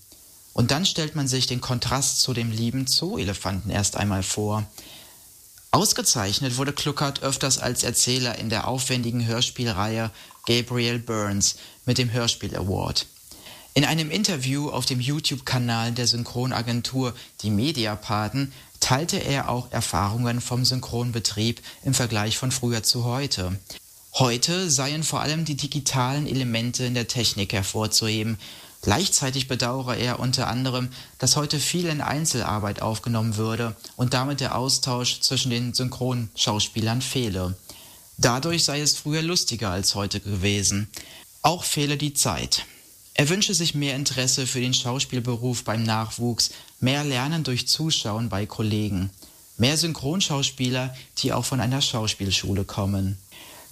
[0.56, 4.63] Und dann stellt man sich den Kontrast zu dem lieben Zoo-Elefanten erst einmal vor.
[5.72, 10.12] Ausgezeichnet wurde Kluckert öfters als Erzähler in der aufwendigen Hörspielreihe
[10.46, 13.06] Gabriel Burns mit dem Hörspiel Award.
[13.74, 20.63] In einem Interview auf dem YouTube-Kanal der Synchronagentur Die Mediapaten teilte er auch Erfahrungen vom
[20.63, 23.60] Synchronbetrieb im Vergleich von früher zu heute.
[24.13, 28.38] Heute seien vor allem die digitalen Elemente in der Technik hervorzuheben,
[28.86, 34.56] Gleichzeitig bedauere er unter anderem, dass heute viel in Einzelarbeit aufgenommen würde und damit der
[34.56, 37.58] Austausch zwischen den Synchronschauspielern fehle.
[38.19, 40.88] Dadurch sei es früher lustiger als heute gewesen.
[41.41, 42.67] Auch fehle die Zeit.
[43.15, 48.45] Er wünsche sich mehr Interesse für den Schauspielberuf beim Nachwuchs, mehr Lernen durch Zuschauen bei
[48.45, 49.10] Kollegen,
[49.58, 53.17] mehr Synchronschauspieler, die auch von einer Schauspielschule kommen.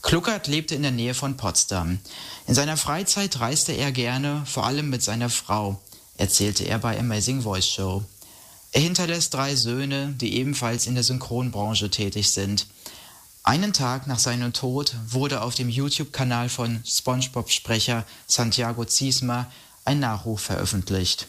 [0.04, 1.98] Kluckert lebte in der Nähe von Potsdam.
[2.46, 5.82] In seiner Freizeit reiste er gerne, vor allem mit seiner Frau,
[6.18, 8.04] erzählte er bei Amazing Voice Show.
[8.74, 12.68] Er hinterlässt drei Söhne, die ebenfalls in der Synchronbranche tätig sind.
[13.44, 19.50] Einen Tag nach seinem Tod wurde auf dem YouTube-Kanal von SpongeBob-Sprecher Santiago Ziesma
[19.86, 21.28] ein Nachruf veröffentlicht.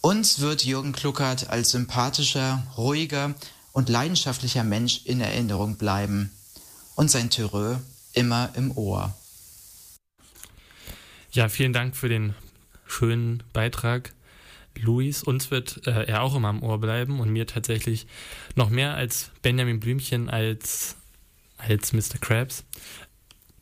[0.00, 3.34] Uns wird Jürgen Kluckert als sympathischer, ruhiger
[3.72, 6.32] und leidenschaftlicher Mensch in Erinnerung bleiben
[6.96, 7.78] und sein Terreux
[8.12, 9.14] immer im Ohr.
[11.30, 12.34] Ja, vielen Dank für den
[12.86, 14.12] schönen Beitrag.
[14.74, 18.06] Luis, uns wird äh, er auch immer am Ohr bleiben und mir tatsächlich
[18.54, 20.96] noch mehr als Benjamin Blümchen als,
[21.58, 22.18] als Mr.
[22.20, 22.64] Krabs.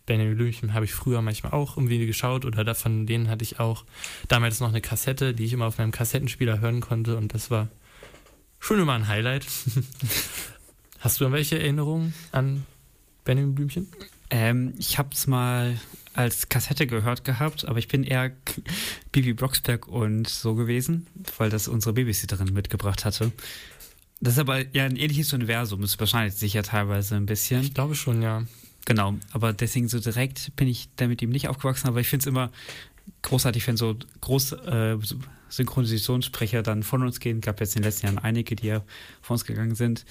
[0.07, 3.85] Benjamin Blümchen habe ich früher manchmal auch irgendwie geschaut oder davon denen hatte ich auch
[4.29, 7.69] damals noch eine Kassette, die ich immer auf meinem Kassettenspieler hören konnte und das war
[8.59, 9.47] schon immer ein Highlight.
[11.01, 12.67] Hast du irgendwelche Erinnerungen an
[13.25, 13.89] Benjamin Blümchen?
[14.31, 15.79] Ähm, ich habe es mal
[16.15, 18.33] als Kassette gehört gehabt, aber ich bin eher
[19.13, 21.07] Bibi Blocksberg und so gewesen,
[21.39, 23.33] weil das unsere Babysitterin mitgebracht hatte.
[24.21, 27.63] Das ist aber ja ein ähnliches Universum, es überschneidet sich ja teilweise ein bisschen.
[27.63, 28.45] Ich glaube schon, ja.
[28.87, 32.27] Genau, aber deswegen so direkt bin ich damit ihm nicht aufgewachsen, aber ich finde es
[32.27, 32.51] immer
[33.23, 35.17] großartig, wenn so große äh,
[35.49, 37.41] Synchronisationssprecher dann von uns gehen.
[37.41, 38.83] Gab jetzt in den letzten Jahren einige, die ja
[39.23, 40.05] von uns gegangen sind.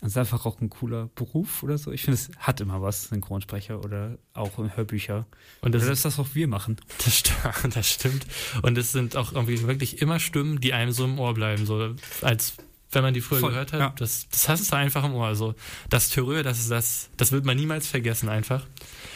[0.00, 1.92] Das ist einfach auch ein cooler Beruf oder so.
[1.92, 5.26] Ich finde, es hat immer was, Synchronsprecher oder auch Hörbücher.
[5.60, 6.76] Und das, das ist das, was wir machen.
[7.04, 7.38] Das, stimmt,
[7.76, 8.26] das stimmt.
[8.62, 11.66] Und es sind auch irgendwie wirklich immer Stimmen, die einem so im Ohr bleiben.
[11.66, 12.54] So als
[12.92, 13.80] wenn man die früher Voll, gehört hat.
[13.80, 13.94] Ja.
[13.96, 15.26] Das, das hast du einfach im Ohr.
[15.26, 15.54] Also
[15.90, 18.66] das Terreur, das ist das, das wird man niemals vergessen einfach.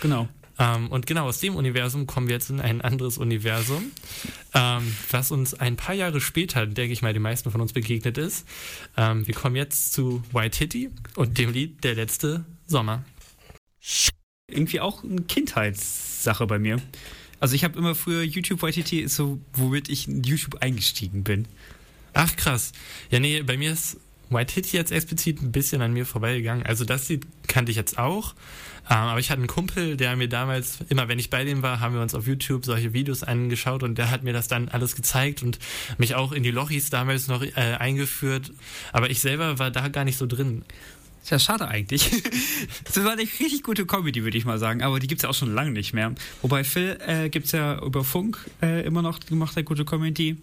[0.00, 0.28] Genau.
[0.58, 3.90] Ähm, und genau aus dem Universum kommen wir jetzt in ein anderes Universum,
[4.54, 8.18] ähm, was uns ein paar Jahre später, denke ich mal, den meisten von uns begegnet
[8.18, 8.46] ist.
[8.96, 13.04] Ähm, wir kommen jetzt zu White Hitty und dem Lied Der letzte Sommer.
[14.48, 16.80] Irgendwie auch eine Kindheitssache bei mir.
[17.40, 21.24] Also ich habe immer früher YouTube White Hitty ist so, womit ich in YouTube eingestiegen
[21.24, 21.46] bin.
[22.12, 22.72] Ach krass.
[23.10, 23.98] Ja, nee, bei mir ist
[24.30, 26.64] White Hitty jetzt explizit ein bisschen an mir vorbeigegangen.
[26.64, 28.34] Also das Lied kannte ich jetzt auch.
[28.90, 31.80] Ähm, aber ich hatte einen Kumpel, der mir damals, immer wenn ich bei dem war,
[31.80, 34.94] haben wir uns auf YouTube solche Videos angeschaut und der hat mir das dann alles
[34.94, 35.58] gezeigt und
[35.98, 38.52] mich auch in die Lochis damals noch äh, eingeführt.
[38.92, 40.64] Aber ich selber war da gar nicht so drin.
[41.24, 42.10] Ist ja schade eigentlich.
[42.84, 45.30] das war eine richtig gute Comedy, würde ich mal sagen, aber die gibt es ja
[45.30, 46.14] auch schon lange nicht mehr.
[46.42, 50.36] Wobei Phil äh, gibt es ja über Funk äh, immer noch, gemacht eine gute Comedy.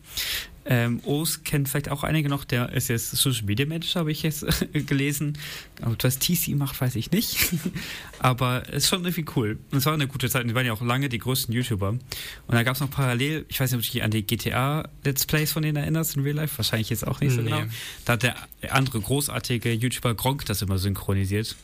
[0.63, 4.21] Ähm, O's kennt vielleicht auch einige noch, der ist jetzt Social Media Manager, habe ich
[4.21, 5.37] jetzt gelesen.
[5.81, 7.51] Ob was TC macht, weiß ich nicht.
[8.19, 9.57] Aber es ist schon irgendwie cool.
[9.71, 10.43] Und es war eine gute Zeit.
[10.43, 11.89] Und die waren ja auch lange die größten YouTuber.
[11.89, 12.01] Und
[12.47, 15.25] da gab es noch parallel, ich weiß nicht, ob du dich an die GTA Let's
[15.25, 16.57] Plays von denen erinnerst in Real Life.
[16.57, 17.49] Wahrscheinlich jetzt auch nicht so nee.
[17.49, 17.63] genau.
[18.05, 18.35] Da hat der
[18.69, 21.55] andere großartige YouTuber Gronk das immer synchronisiert.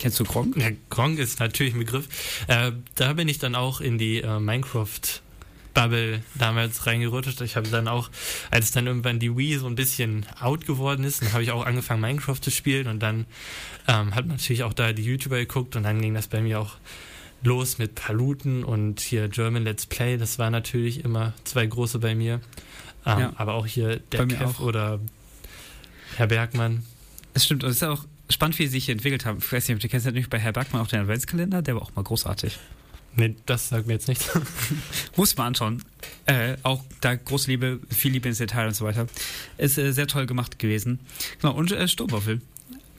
[0.00, 0.56] Kennst du Gronk?
[0.56, 2.08] Ja, Gronk ist natürlich ein Begriff.
[2.48, 5.22] Äh, da bin ich dann auch in die äh, Minecraft
[5.74, 7.40] Bubble damals reingerutscht.
[7.40, 8.10] Ich habe dann auch,
[8.50, 11.66] als dann irgendwann die Wii so ein bisschen out geworden ist, dann habe ich auch
[11.66, 13.26] angefangen Minecraft zu spielen und dann
[13.86, 16.60] ähm, hat man natürlich auch da die YouTuber geguckt und dann ging das bei mir
[16.60, 16.76] auch
[17.42, 20.16] los mit Paluten und hier German Let's Play.
[20.16, 22.40] Das war natürlich immer zwei große bei mir.
[23.04, 23.32] Ähm, ja.
[23.36, 25.00] Aber auch hier der Kev oder
[26.16, 26.84] Herr Bergmann.
[27.34, 29.38] Es stimmt, und es ist auch spannend, wie sie sich entwickelt haben.
[29.38, 31.82] Ich weiß nicht, ob du kennst natürlich bei Herr Bergmann auch den Adventskalender, der war
[31.82, 32.58] auch mal großartig.
[33.16, 34.30] Nee, das sagt mir jetzt nichts.
[35.16, 35.82] Muss man anschauen.
[36.26, 39.06] Äh, auch da große Liebe, viel Liebe ins Detail und so weiter.
[39.58, 41.00] Ist äh, sehr toll gemacht gewesen.
[41.40, 42.40] Genau, und äh, Sturmwaffel,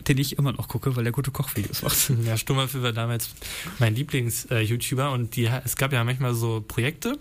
[0.07, 2.11] den ich immer noch gucke, weil er gute Kochvideos macht.
[2.25, 3.29] Ja, Sturmwaffel war damals
[3.79, 7.17] mein Lieblings-YouTuber und die, es gab ja manchmal so Projekte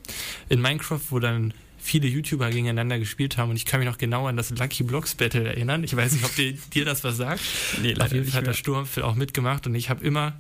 [0.49, 1.53] in Minecraft, wo dann
[1.85, 5.15] viele YouTuber gegeneinander gespielt haben und ich kann mich noch genau an das Lucky Blocks
[5.15, 5.85] Battle erinnern.
[5.85, 7.43] Ich weiß nicht, ob dir, dir das was sagt.
[7.83, 10.33] Nee, leider Auf jeden Fall hat der Sturmwaffel auch mitgemacht und ich habe immer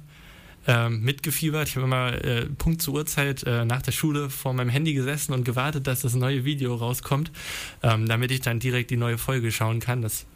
[0.66, 1.68] ähm, mitgefiebert.
[1.68, 5.32] Ich habe immer äh, Punkt zur Uhrzeit äh, nach der Schule vor meinem Handy gesessen
[5.32, 7.30] und gewartet, dass das neue Video rauskommt,
[7.82, 10.02] ähm, damit ich dann direkt die neue Folge schauen kann.
[10.02, 10.26] Das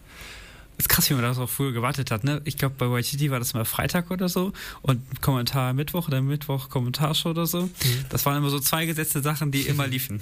[0.79, 2.41] ist krass, wie man das auch früher gewartet hat, ne?
[2.45, 6.69] Ich glaube, bei YTT war das mal Freitag oder so und Kommentar Mittwoch oder Mittwoch
[6.69, 7.62] Kommentarshow oder so.
[7.62, 7.71] Mhm.
[8.11, 10.21] Das waren immer so zwei gesetzte Sachen, die immer liefen.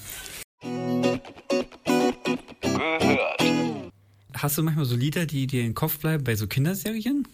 [4.32, 7.26] Hast du manchmal so Lieder, die dir in den Kopf bleiben bei so Kinderserien?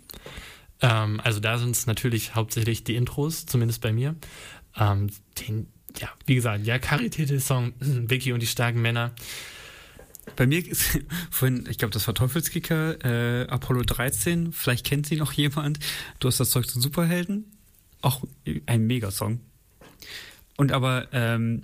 [0.83, 4.17] Ähm, also da sind es natürlich hauptsächlich die Intros, zumindest bei mir.
[4.77, 5.69] Ähm, den,
[5.99, 9.15] ja, wie gesagt, ja, Karité-Song, Vicky und die starken Männer.
[10.37, 10.99] Bei mir ist
[11.31, 15.79] vorhin, ich glaube, das war Teufelskicker, äh, Apollo 13, vielleicht kennt sie noch jemand.
[16.19, 17.51] Du hast das Zeug zu Superhelden.
[18.01, 18.25] Auch
[18.67, 19.41] ein Megasong.
[20.57, 21.63] Und aber ähm,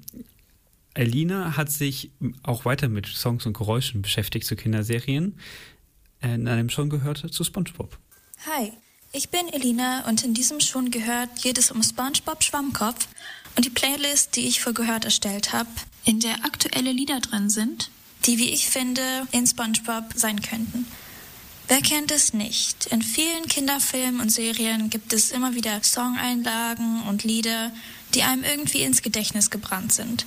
[0.94, 5.38] Alina hat sich auch weiter mit Songs und Geräuschen beschäftigt zu Kinderserien.
[6.20, 7.98] Äh, in einem schon gehört zu SpongeBob.
[8.46, 8.72] Hi,
[9.12, 13.08] ich bin Elina und in diesem schon gehört jedes um SpongeBob Schwammkopf
[13.56, 15.70] und die Playlist, die ich für gehört erstellt habe,
[16.04, 17.90] in der aktuelle Lieder drin sind,
[18.26, 20.86] die, wie ich finde, in SpongeBob sein könnten.
[21.68, 22.86] Wer kennt es nicht?
[22.86, 27.72] In vielen Kinderfilmen und Serien gibt es immer wieder Songeinlagen und Lieder,
[28.14, 30.26] die einem irgendwie ins Gedächtnis gebrannt sind.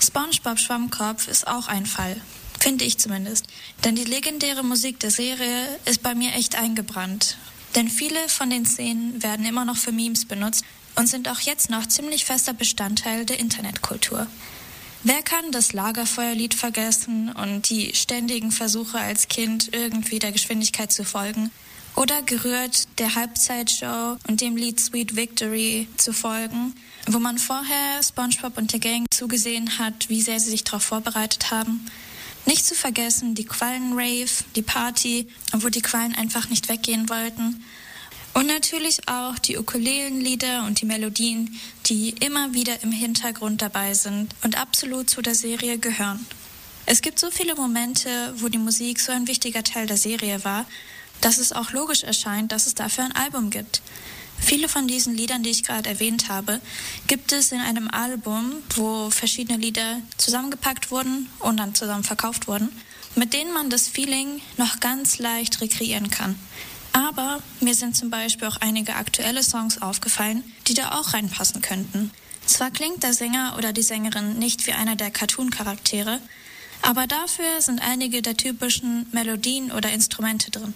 [0.00, 2.20] SpongeBob Schwammkopf ist auch ein Fall,
[2.58, 3.46] finde ich zumindest,
[3.84, 7.36] denn die legendäre Musik der Serie ist bei mir echt eingebrannt
[7.74, 10.64] denn viele von den Szenen werden immer noch für Memes benutzt
[10.96, 14.26] und sind auch jetzt noch ziemlich fester Bestandteil der Internetkultur.
[15.02, 21.04] Wer kann das Lagerfeuerlied vergessen und die ständigen Versuche als Kind irgendwie der Geschwindigkeit zu
[21.04, 21.50] folgen?
[21.96, 26.74] Oder gerührt der Halbzeitshow und dem Lied Sweet Victory zu folgen,
[27.06, 31.50] wo man vorher SpongeBob und der Gang zugesehen hat, wie sehr sie sich darauf vorbereitet
[31.50, 31.86] haben?
[32.46, 37.62] Nicht zu vergessen die Quallen-Rave, die Party, wo die Quallen einfach nicht weggehen wollten.
[38.32, 44.34] Und natürlich auch die Ukulelenlieder und die Melodien, die immer wieder im Hintergrund dabei sind
[44.42, 46.24] und absolut zu der Serie gehören.
[46.86, 50.66] Es gibt so viele Momente, wo die Musik so ein wichtiger Teil der Serie war,
[51.20, 53.82] dass es auch logisch erscheint, dass es dafür ein Album gibt.
[54.40, 56.60] Viele von diesen Liedern, die ich gerade erwähnt habe,
[57.06, 62.70] gibt es in einem Album, wo verschiedene Lieder zusammengepackt wurden und dann zusammen verkauft wurden,
[63.14, 66.36] mit denen man das Feeling noch ganz leicht rekreieren kann.
[66.92, 72.10] Aber mir sind zum Beispiel auch einige aktuelle Songs aufgefallen, die da auch reinpassen könnten.
[72.46, 76.20] Zwar klingt der Sänger oder die Sängerin nicht wie einer der Cartoon-Charaktere,
[76.82, 80.74] aber dafür sind einige der typischen Melodien oder Instrumente drin.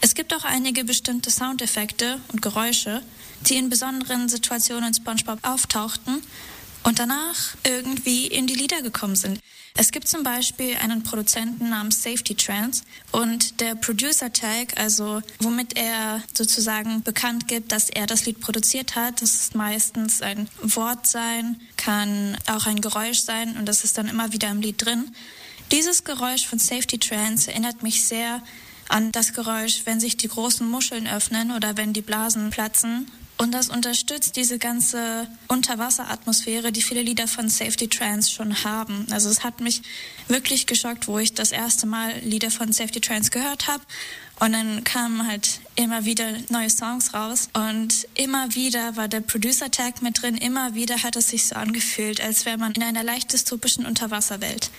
[0.00, 3.02] Es gibt auch einige bestimmte Soundeffekte und Geräusche,
[3.48, 6.22] die in besonderen Situationen in SpongeBob auftauchten
[6.84, 9.40] und danach irgendwie in die Lieder gekommen sind.
[9.76, 12.82] Es gibt zum Beispiel einen Produzenten namens Safety Trance
[13.12, 18.96] und der Producer Tag, also womit er sozusagen bekannt gibt, dass er das Lied produziert
[18.96, 23.98] hat, das ist meistens ein Wort sein, kann auch ein Geräusch sein und das ist
[23.98, 25.14] dann immer wieder im Lied drin.
[25.70, 28.42] Dieses Geräusch von Safety Trance erinnert mich sehr
[28.88, 33.10] an das Geräusch, wenn sich die großen Muscheln öffnen oder wenn die Blasen platzen.
[33.40, 39.06] Und das unterstützt diese ganze Unterwasseratmosphäre, die viele Lieder von Safety Trance schon haben.
[39.12, 39.82] Also es hat mich
[40.26, 43.84] wirklich geschockt, wo ich das erste Mal Lieder von Safety Trance gehört habe.
[44.40, 47.48] Und dann kamen halt immer wieder neue Songs raus.
[47.52, 50.36] Und immer wieder war der Producer-Tag mit drin.
[50.36, 54.70] Immer wieder hat es sich so angefühlt, als wäre man in einer leicht dystopischen Unterwasserwelt.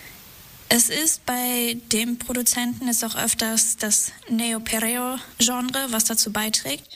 [0.72, 6.88] Es ist bei dem Produzenten ist auch öfters das Neopereo-Genre, was dazu beiträgt.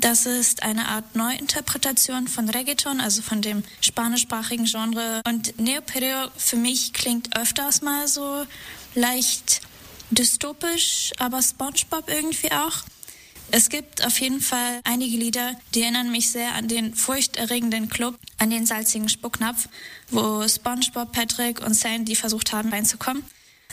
[0.00, 5.22] Das ist eine Art Neuinterpretation von Reggaeton, also von dem spanischsprachigen Genre.
[5.24, 8.44] Und Neopereo für mich klingt öfters mal so
[8.96, 9.60] leicht
[10.10, 12.82] dystopisch, aber SpongeBob irgendwie auch.
[13.50, 18.18] Es gibt auf jeden Fall einige Lieder, die erinnern mich sehr an den furchterregenden Club,
[18.38, 19.68] an den salzigen Spucknapf,
[20.10, 23.24] wo SpongeBob, Patrick und Sandy versucht haben reinzukommen.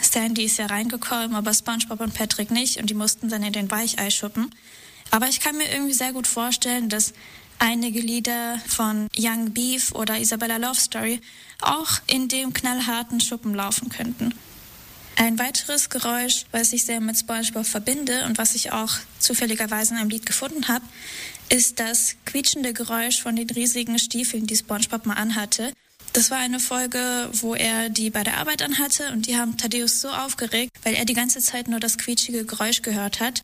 [0.01, 3.71] Sandy ist ja reingekommen, aber SpongeBob und Patrick nicht und die mussten dann in den
[3.71, 4.53] Weichei schuppen.
[5.11, 7.13] Aber ich kann mir irgendwie sehr gut vorstellen, dass
[7.57, 11.21] einige Lieder von Young Beef oder Isabella Love Story
[11.61, 14.33] auch in dem knallharten Schuppen laufen könnten.
[15.15, 19.99] Ein weiteres Geräusch, was ich sehr mit SpongeBob verbinde und was ich auch zufälligerweise in
[19.99, 20.85] einem Lied gefunden habe,
[21.49, 25.73] ist das quietschende Geräusch von den riesigen Stiefeln, die SpongeBob mal anhatte.
[26.13, 30.01] Das war eine Folge, wo er die bei der Arbeit anhatte und die haben Thaddeus
[30.01, 33.43] so aufgeregt, weil er die ganze Zeit nur das quietschige Geräusch gehört hat.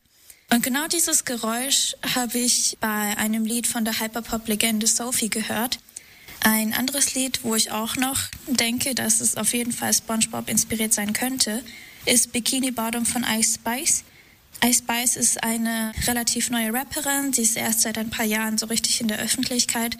[0.51, 5.79] Und genau dieses Geräusch habe ich bei einem Lied von der Hyperpop-Legende Sophie gehört.
[6.45, 10.93] Ein anderes Lied, wo ich auch noch denke, dass es auf jeden Fall SpongeBob inspiriert
[10.93, 11.63] sein könnte,
[12.05, 14.03] ist Bikini Bottom von Ice Spice.
[14.63, 18.67] Ice Spice ist eine relativ neue Rapperin, sie ist erst seit ein paar Jahren so
[18.67, 19.97] richtig in der Öffentlichkeit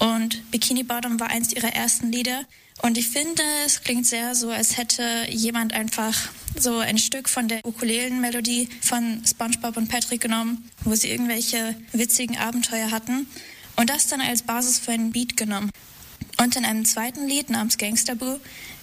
[0.00, 2.44] und Bikini Bottom war eins ihrer ersten Lieder.
[2.82, 6.18] Und ich finde, es klingt sehr so, als hätte jemand einfach
[6.58, 12.36] so ein Stück von der Ukulelenmelodie von SpongeBob und Patrick genommen, wo sie irgendwelche witzigen
[12.38, 13.28] Abenteuer hatten
[13.76, 15.70] und das dann als Basis für einen Beat genommen.
[16.38, 18.38] Und in einem zweiten Lied namens Gangster Boo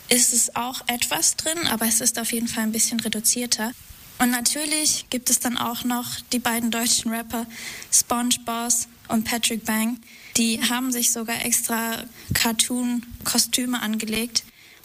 [0.10, 3.71] ist es auch etwas drin, aber es ist auf jeden Fall ein bisschen reduzierter.
[4.19, 7.45] Und natürlich gibt es dann auch noch die beiden deutschen Rapper
[7.91, 9.99] SpongeBoss und Patrick Bang.
[10.38, 12.03] Die haben sich sogar extra
[12.34, 14.43] Cartoon-Kostüme angelegt.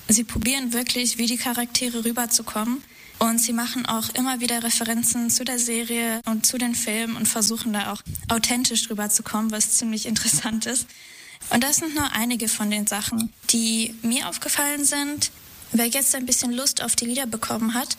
[0.09, 2.83] Sie probieren wirklich, wie die Charaktere rüberzukommen.
[3.19, 7.27] Und sie machen auch immer wieder Referenzen zu der Serie und zu den Filmen und
[7.27, 10.87] versuchen da auch authentisch rüberzukommen, was ziemlich interessant ist.
[11.51, 15.31] Und das sind nur einige von den Sachen, die mir aufgefallen sind.
[15.73, 17.97] Wer jetzt ein bisschen Lust auf die Lieder bekommen hat,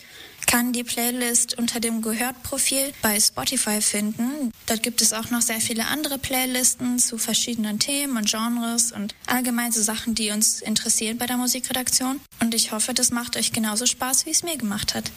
[0.50, 4.50] kann die Playlist unter dem Gehört-Profil bei Spotify finden.
[4.66, 9.14] Dort gibt es auch noch sehr viele andere Playlisten zu verschiedenen Themen und Genres und
[9.28, 12.18] allgemein so Sachen, die uns interessieren bei der Musikredaktion.
[12.40, 15.12] Und ich hoffe, das macht euch genauso Spaß, wie es mir gemacht hat.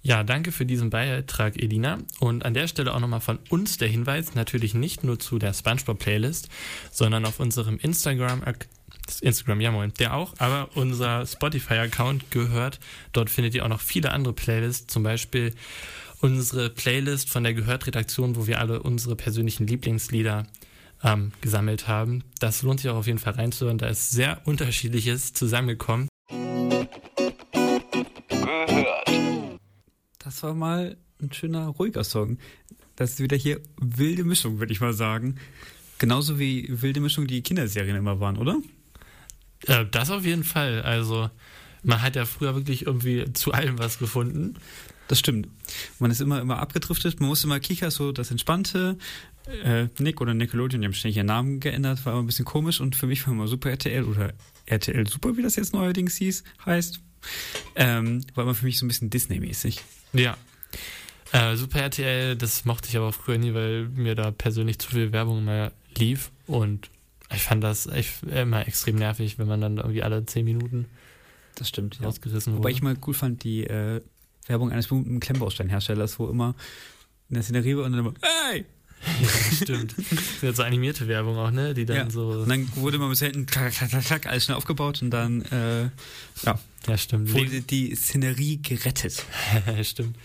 [0.00, 1.98] Ja, danke für diesen Beitrag, Elina.
[2.18, 5.52] Und an der Stelle auch nochmal von uns der Hinweis, natürlich nicht nur zu der
[5.52, 6.48] SpongeBob-Playlist,
[6.90, 7.78] sondern auf unserem
[9.20, 12.80] Instagram Instagram, ja moin, der auch, aber unser Spotify-Account gehört.
[13.12, 15.54] Dort findet ihr auch noch viele andere Playlists, zum Beispiel
[16.20, 20.46] unsere Playlist von der Gehört-Redaktion, wo wir alle unsere persönlichen Lieblingslieder
[21.02, 22.24] ähm, gesammelt haben.
[22.40, 23.78] Das lohnt sich auch auf jeden Fall reinzuhören.
[23.78, 26.08] Da ist sehr unterschiedliches zusammengekommen.
[30.18, 32.38] Das war mal ein schöner, ruhiger Song.
[32.96, 35.36] Das ist wieder hier wilde Mischung, würde ich mal sagen.
[35.98, 38.60] Genauso wie wilde Mischung die Kinderserien immer waren, oder?
[39.66, 40.82] Äh, das auf jeden Fall.
[40.82, 41.30] Also
[41.82, 44.54] man hat ja früher wirklich irgendwie zu allem was gefunden.
[45.08, 45.48] Das stimmt.
[45.98, 47.20] Man ist immer, immer abgedriftet.
[47.20, 48.98] Man muss immer Kika, so das Entspannte.
[49.64, 52.80] Äh, Nick oder Nickelodeon, die haben ständig ihren Namen geändert, war immer ein bisschen komisch.
[52.80, 54.34] Und für mich war immer Super RTL oder
[54.66, 57.00] RTL Super, wie das jetzt neuerdings hieß, heißt.
[57.74, 59.80] Ähm, war immer für mich so ein bisschen Disney-mäßig.
[60.12, 60.36] Ja.
[61.32, 65.12] Äh, Super RTL, das mochte ich aber früher nie, weil mir da persönlich zu viel
[65.12, 66.30] Werbung immer lief.
[66.46, 66.90] Und
[67.34, 70.86] ich fand das echt immer extrem nervig, wenn man dann irgendwie alle zehn Minuten
[71.54, 72.06] das stimmt, ja.
[72.06, 72.58] ausgerissen wurde.
[72.60, 74.00] Wobei ich mal cool fand, die äh,
[74.46, 76.54] Werbung eines berühmten Klemmbausteinherstellers, wo immer
[77.28, 78.64] in der Szenerie war und dann immer, hey!
[79.22, 79.94] ja, stimmt.
[79.96, 81.72] Das ist ja so animierte Werbung auch, ne?
[81.72, 82.10] Die dann ja.
[82.10, 82.30] so.
[82.30, 85.42] Und dann wurde immer bis hinten klack, klack, klack, klack, alles schnell aufgebaut und dann,
[85.42, 85.84] äh,
[86.44, 86.58] ja.
[86.86, 87.32] Ja, stimmt.
[87.32, 89.24] Wurde die Szenerie gerettet.
[89.82, 90.16] stimmt.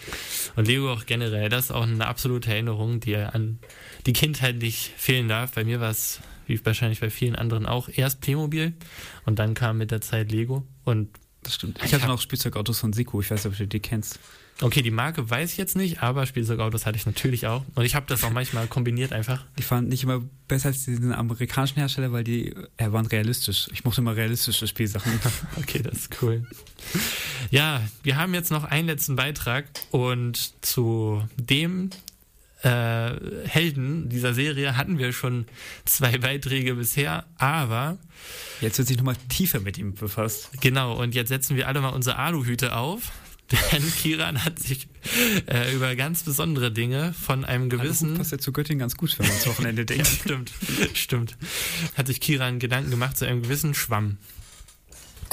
[0.55, 3.59] Und Lego auch generell, das ist auch eine absolute Erinnerung, die an
[4.05, 5.51] die Kindheit nicht fehlen darf.
[5.51, 8.73] Bei mir war es wie wahrscheinlich bei vielen anderen auch, erst Playmobil
[9.25, 11.09] und dann kam mit der Zeit Lego und
[11.43, 11.77] das stimmt.
[11.79, 14.19] Ich, ich hatte hab noch Spielzeugautos von Siku, ich weiß nicht, ob du die kennst.
[14.61, 17.65] Okay, die Marke weiß ich jetzt nicht, aber Spielzeugautos hatte ich natürlich auch.
[17.75, 19.43] Und ich habe das auch manchmal kombiniert einfach.
[19.57, 23.67] Die fanden nicht immer besser als diesen amerikanischen Hersteller, weil die äh, waren realistisch.
[23.73, 25.19] Ich mochte immer realistische Spielsachen.
[25.57, 26.45] okay, das ist cool.
[27.49, 31.89] Ja, wir haben jetzt noch einen letzten Beitrag und zu dem
[32.63, 35.45] äh, Helden dieser Serie hatten wir schon
[35.85, 37.97] zwei Beiträge bisher, aber
[38.61, 40.49] jetzt wird sich nochmal tiefer mit ihm befasst.
[40.61, 43.11] Genau, und jetzt setzen wir alle mal unsere Aluhüte auf.
[43.71, 44.87] Denn Kiran hat sich
[45.47, 48.07] äh, über ganz besondere Dinge von einem gewissen.
[48.07, 50.07] Aluhut passt ja zu Göttingen ganz gut, wenn man ins Wochenende denkt.
[50.07, 50.51] ja, stimmt,
[50.93, 51.37] stimmt.
[51.95, 54.17] Hat sich Kiran Gedanken gemacht zu einem gewissen Schwamm.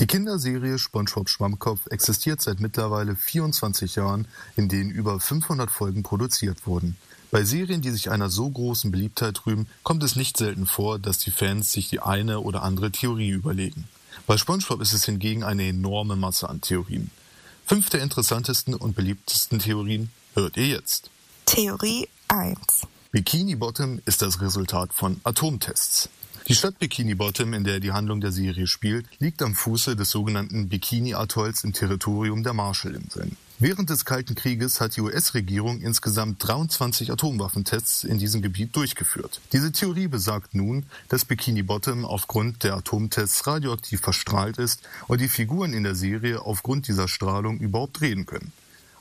[0.01, 4.27] Die Kinderserie SpongeBob Schwammkopf existiert seit mittlerweile 24 Jahren,
[4.57, 6.97] in denen über 500 Folgen produziert wurden.
[7.31, 11.19] Bei Serien, die sich einer so großen Beliebtheit rühmen, kommt es nicht selten vor, dass
[11.19, 13.89] die Fans sich die eine oder andere Theorie überlegen.
[14.27, 17.11] Bei SpongeBob ist es hingegen eine enorme Masse an Theorien.
[17.67, 21.11] Fünf der interessantesten und beliebtesten Theorien hört ihr jetzt.
[21.47, 22.57] Theorie 1.
[23.13, 26.09] Bikini Bottom ist das Resultat von Atomtests.
[26.51, 30.11] Die Stadt Bikini Bottom, in der die Handlung der Serie spielt, liegt am Fuße des
[30.11, 33.37] sogenannten Bikini-Atolls im Territorium der Marshallinseln.
[33.61, 39.41] Während des Kalten Krieges hat die US-Regierung insgesamt 23 Atomwaffentests in diesem Gebiet durchgeführt.
[39.53, 45.29] Diese Theorie besagt nun, dass Bikini Bottom aufgrund der Atomtests radioaktiv verstrahlt ist und die
[45.29, 48.51] Figuren in der Serie aufgrund dieser Strahlung überhaupt reden können.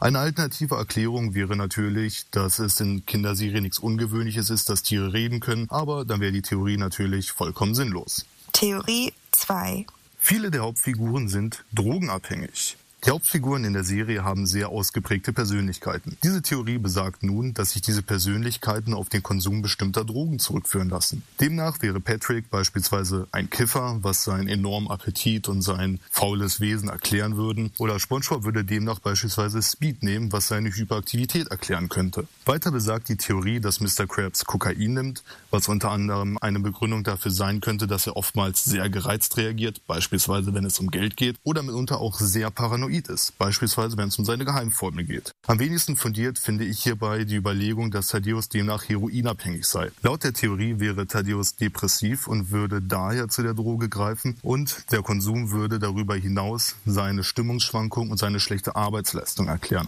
[0.02, 5.42] Eine alternative Erklärung wäre natürlich, dass es in Kinderserien nichts Ungewöhnliches ist, dass Tiere reden
[5.42, 8.26] können, aber dann wäre die Theorie natürlich vollkommen sinnlos.
[8.54, 9.86] Theorie 2.
[10.18, 12.78] Viele der Hauptfiguren sind drogenabhängig.
[13.06, 16.18] Die Hauptfiguren in der Serie haben sehr ausgeprägte Persönlichkeiten.
[16.22, 21.24] Diese Theorie besagt nun, dass sich diese Persönlichkeiten auf den Konsum bestimmter Drogen zurückführen lassen.
[21.40, 27.38] Demnach wäre Patrick beispielsweise ein Kiffer, was seinen enormen Appetit und sein faules Wesen erklären
[27.38, 32.28] würden, oder SpongeBob würde demnach beispielsweise Speed nehmen, was seine Hyperaktivität erklären könnte.
[32.46, 34.08] Weiter besagt die Theorie, dass Mr.
[34.08, 38.90] Krabs Kokain nimmt, was unter anderem eine Begründung dafür sein könnte, dass er oftmals sehr
[38.90, 43.38] gereizt reagiert, beispielsweise wenn es um Geld geht, oder mitunter auch sehr paranoid paranoid ist,
[43.38, 45.32] beispielsweise wenn es um seine Geheimformel geht.
[45.48, 49.92] Am wenigsten fundiert finde ich hierbei die Überlegung, dass Thaddeus demnach heroinabhängig sei.
[50.02, 55.02] Laut der Theorie wäre Thaddeus depressiv und würde daher zu der Droge greifen und der
[55.02, 59.88] Konsum würde darüber hinaus seine Stimmungsschwankung und seine schlechte Arbeitsleistung erklären.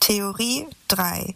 [0.00, 1.34] Theorie 3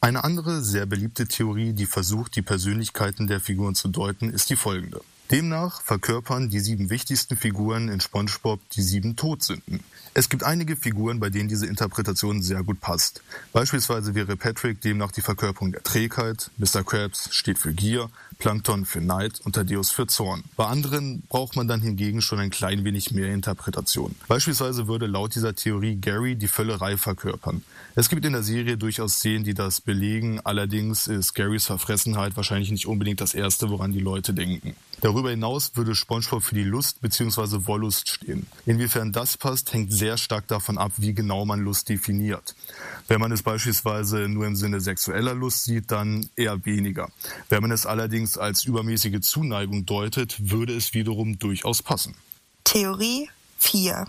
[0.00, 4.56] eine andere sehr beliebte Theorie, die versucht, die Persönlichkeiten der Figuren zu deuten, ist die
[4.56, 5.00] folgende.
[5.30, 9.80] Demnach verkörpern die sieben wichtigsten Figuren in SpongeBob die sieben Todsünden.
[10.16, 13.20] Es gibt einige Figuren, bei denen diese Interpretation sehr gut passt.
[13.52, 16.84] Beispielsweise wäre Patrick demnach die Verkörperung der Trägheit, Mr.
[16.84, 18.08] Krabs steht für Gier,
[18.38, 20.44] Plankton für Neid und Thaddeus für Zorn.
[20.56, 24.14] Bei anderen braucht man dann hingegen schon ein klein wenig mehr Interpretation.
[24.28, 27.62] Beispielsweise würde laut dieser Theorie Gary die Völlerei verkörpern.
[27.94, 32.70] Es gibt in der Serie durchaus Szenen, die das belegen, allerdings ist Garys Verfressenheit wahrscheinlich
[32.70, 34.74] nicht unbedingt das Erste, woran die Leute denken.
[35.00, 37.66] Darüber hinaus würde SpongeBob für die Lust bzw.
[37.66, 38.46] Wollust stehen.
[38.64, 42.54] Inwiefern das passt, hängt sehr stark davon ab, wie genau man Lust definiert.
[43.06, 47.10] Wenn man es beispielsweise nur im Sinne sexueller Lust sieht, dann eher weniger.
[47.48, 52.14] Wenn man es allerdings als übermäßige Zuneigung deutet, würde es wiederum durchaus passen.
[52.64, 53.28] Theorie
[53.58, 54.06] 4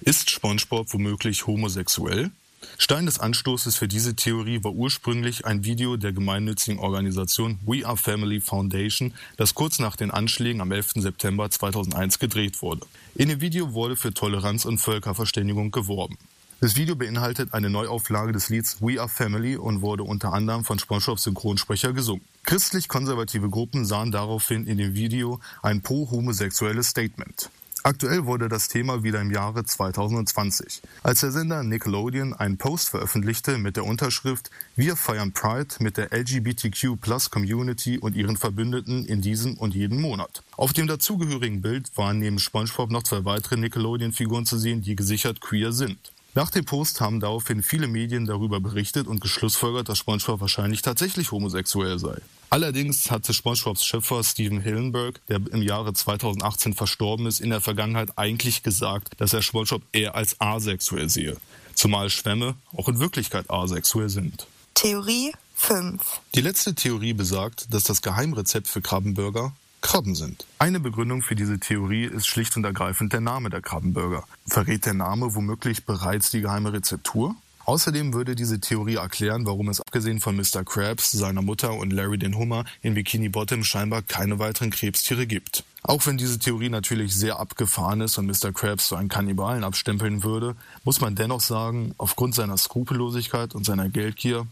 [0.00, 2.30] Ist SpongeBob womöglich homosexuell?
[2.78, 7.96] Stein des Anstoßes für diese Theorie war ursprünglich ein Video der gemeinnützigen Organisation We Are
[7.96, 10.92] Family Foundation, das kurz nach den Anschlägen am 11.
[10.96, 12.86] September 2001 gedreht wurde.
[13.14, 16.18] In dem Video wurde für Toleranz und Völkerverständigung geworben.
[16.62, 20.78] Das Video beinhaltet eine Neuauflage des Lieds We Are Family und wurde unter anderem von
[20.78, 22.24] SpongeBobs Synchronsprecher gesungen.
[22.44, 27.50] Christlich-konservative Gruppen sahen daraufhin in dem Video ein pro-homosexuelles Statement.
[27.82, 33.58] Aktuell wurde das Thema wieder im Jahre 2020, als der Sender Nickelodeon einen Post veröffentlichte
[33.58, 36.96] mit der Unterschrift Wir feiern Pride mit der LGBTQ
[37.28, 40.44] Community und ihren Verbündeten in diesem und jedem Monat.
[40.56, 45.40] Auf dem dazugehörigen Bild waren neben SpongeBob noch zwei weitere Nickelodeon-Figuren zu sehen, die gesichert
[45.40, 46.11] queer sind.
[46.34, 51.30] Nach dem Post haben daraufhin viele Medien darüber berichtet und geschlussfolgert, dass SpongeBob wahrscheinlich tatsächlich
[51.30, 52.16] homosexuell sei.
[52.48, 58.16] Allerdings hatte SpongeBobs Schöpfer Steven Hillenberg, der im Jahre 2018 verstorben ist, in der Vergangenheit
[58.16, 61.36] eigentlich gesagt, dass er SpongeBob eher als asexuell sehe.
[61.74, 64.46] Zumal Schwämme auch in Wirklichkeit asexuell sind.
[64.72, 66.00] Theorie 5
[66.34, 69.52] Die letzte Theorie besagt, dass das Geheimrezept für Krabbenburger
[69.82, 70.46] Krabben sind.
[70.58, 74.24] Eine Begründung für diese Theorie ist schlicht und ergreifend der Name der Krabbenburger.
[74.46, 77.36] Verrät der Name womöglich bereits die geheime Rezeptur?
[77.64, 80.64] Außerdem würde diese Theorie erklären, warum es abgesehen von Mr.
[80.64, 85.64] Krabs, seiner Mutter und Larry den Hummer in Bikini Bottom scheinbar keine weiteren Krebstiere gibt.
[85.82, 88.52] Auch wenn diese Theorie natürlich sehr abgefahren ist und Mr.
[88.52, 93.88] Krabs so einen Kannibalen abstempeln würde, muss man dennoch sagen, aufgrund seiner Skrupellosigkeit und seiner
[93.88, 94.46] Geldgier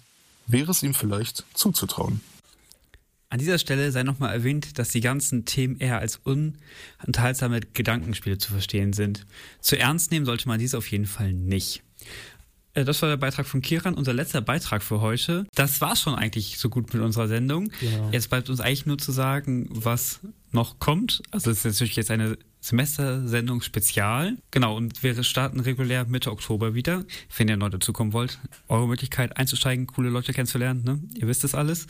[0.46, 2.20] wäre es ihm vielleicht zuzutrauen.
[3.30, 8.50] An dieser Stelle sei nochmal erwähnt, dass die ganzen Themen eher als unenthaltsame Gedankenspiele zu
[8.50, 9.24] verstehen sind.
[9.60, 11.84] Zu ernst nehmen sollte man dies auf jeden Fall nicht.
[12.74, 15.46] Äh, das war der Beitrag von Kiran, unser letzter Beitrag für heute.
[15.54, 17.70] Das war schon eigentlich so gut mit unserer Sendung.
[17.80, 18.10] Ja.
[18.10, 20.18] Jetzt bleibt uns eigentlich nur zu sagen, was
[20.50, 21.22] noch kommt.
[21.30, 24.36] Also es ist natürlich jetzt eine Semestersendung Spezial.
[24.50, 27.04] Genau, und wir starten regulär Mitte Oktober wieder.
[27.36, 28.38] Wenn ihr neu dazukommen wollt,
[28.68, 31.00] eure Möglichkeit einzusteigen, coole Leute kennenzulernen, ne?
[31.14, 31.86] Ihr wisst das alles.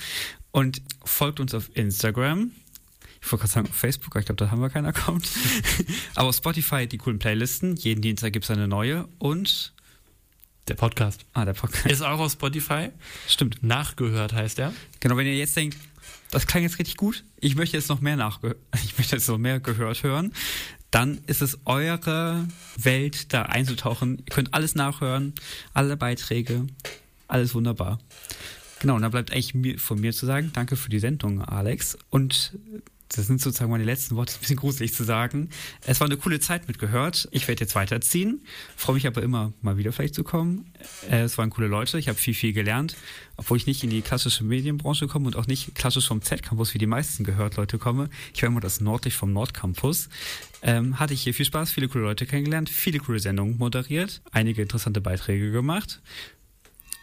[0.52, 2.52] Und folgt uns auf Instagram.
[3.22, 5.28] Ich wollte gerade sagen auf Facebook, aber ich glaube, da haben wir keinen Account.
[6.14, 7.76] aber auf Spotify die coolen Playlisten.
[7.76, 9.08] Jeden Dienstag gibt es eine neue.
[9.18, 9.74] Und
[10.68, 11.26] der Podcast.
[11.32, 11.86] Ah, der Podcast.
[11.86, 12.90] Ist auch auf Spotify.
[13.26, 13.62] Stimmt.
[13.62, 14.72] Nachgehört heißt er.
[15.00, 15.76] Genau, wenn ihr jetzt denkt,
[16.30, 17.24] das klang jetzt richtig gut.
[17.40, 20.32] Ich möchte jetzt noch mehr nachge ich möchte jetzt noch mehr gehört hören.
[20.90, 24.18] Dann ist es eure Welt, da einzutauchen.
[24.18, 25.34] Ihr könnt alles nachhören,
[25.72, 26.66] alle Beiträge,
[27.28, 28.00] alles wunderbar.
[28.80, 31.96] Genau, und da bleibt eigentlich von mir zu sagen, danke für die Sendung, Alex.
[32.08, 32.58] Und
[33.14, 35.50] das sind sozusagen meine letzten Worte, ein bisschen gruselig zu sagen.
[35.84, 37.28] Es war eine coole Zeit mitgehört.
[37.32, 38.42] Ich werde jetzt weiterziehen,
[38.76, 40.72] freue mich aber immer mal wieder vielleicht zu kommen.
[41.10, 42.96] Äh, es waren coole Leute, ich habe viel, viel gelernt,
[43.36, 46.78] obwohl ich nicht in die klassische Medienbranche komme und auch nicht klassisch vom Z-Campus wie
[46.78, 48.10] die meisten gehört Leute komme.
[48.32, 50.08] Ich war immer das nördlich vom Nordcampus.
[50.62, 54.62] Ähm, hatte ich hier viel Spaß, viele coole Leute kennengelernt, viele coole Sendungen moderiert, einige
[54.62, 56.00] interessante Beiträge gemacht.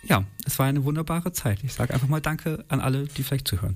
[0.04, 1.64] Ja, es war eine wunderbare Zeit.
[1.64, 3.76] Ich sage einfach mal Danke an alle, die vielleicht zuhören.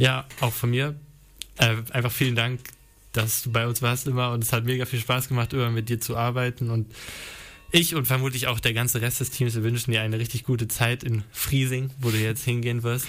[0.00, 0.94] Ja, auch von mir.
[1.58, 2.60] Äh, einfach vielen Dank,
[3.12, 5.90] dass du bei uns warst immer und es hat mega viel Spaß gemacht, immer mit
[5.90, 6.86] dir zu arbeiten und
[7.70, 10.68] ich und vermutlich auch der ganze Rest des Teams, wir wünschen dir eine richtig gute
[10.68, 13.06] Zeit in Friesing, wo du jetzt hingehen wirst.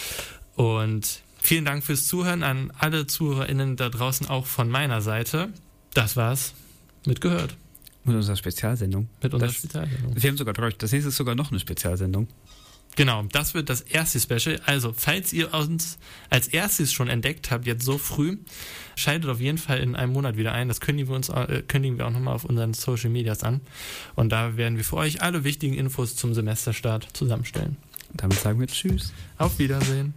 [0.54, 5.48] Und vielen Dank fürs Zuhören an alle ZuhörerInnen da draußen, auch von meiner Seite.
[5.92, 6.54] Das war's
[7.04, 7.56] mit gehört.
[8.04, 9.08] Mit unserer Spezialsendung.
[9.20, 10.22] Mit unserer das, Spezialsendung.
[10.22, 12.28] Wir haben sogar, das nächste ist sogar noch eine Spezialsendung.
[12.96, 14.60] Genau, das wird das erste Special.
[14.64, 15.98] Also, falls ihr uns
[16.30, 18.38] als erstes schon entdeckt habt, jetzt so früh,
[18.96, 20.68] schaltet auf jeden Fall in einem Monat wieder ein.
[20.68, 23.60] Das kündigen wir uns, äh, kündigen wir auch nochmal auf unseren Social Medias an.
[24.14, 27.76] Und da werden wir für euch alle wichtigen Infos zum Semesterstart zusammenstellen.
[28.14, 29.12] Damit sagen wir Tschüss.
[29.36, 30.14] Auf Wiedersehen.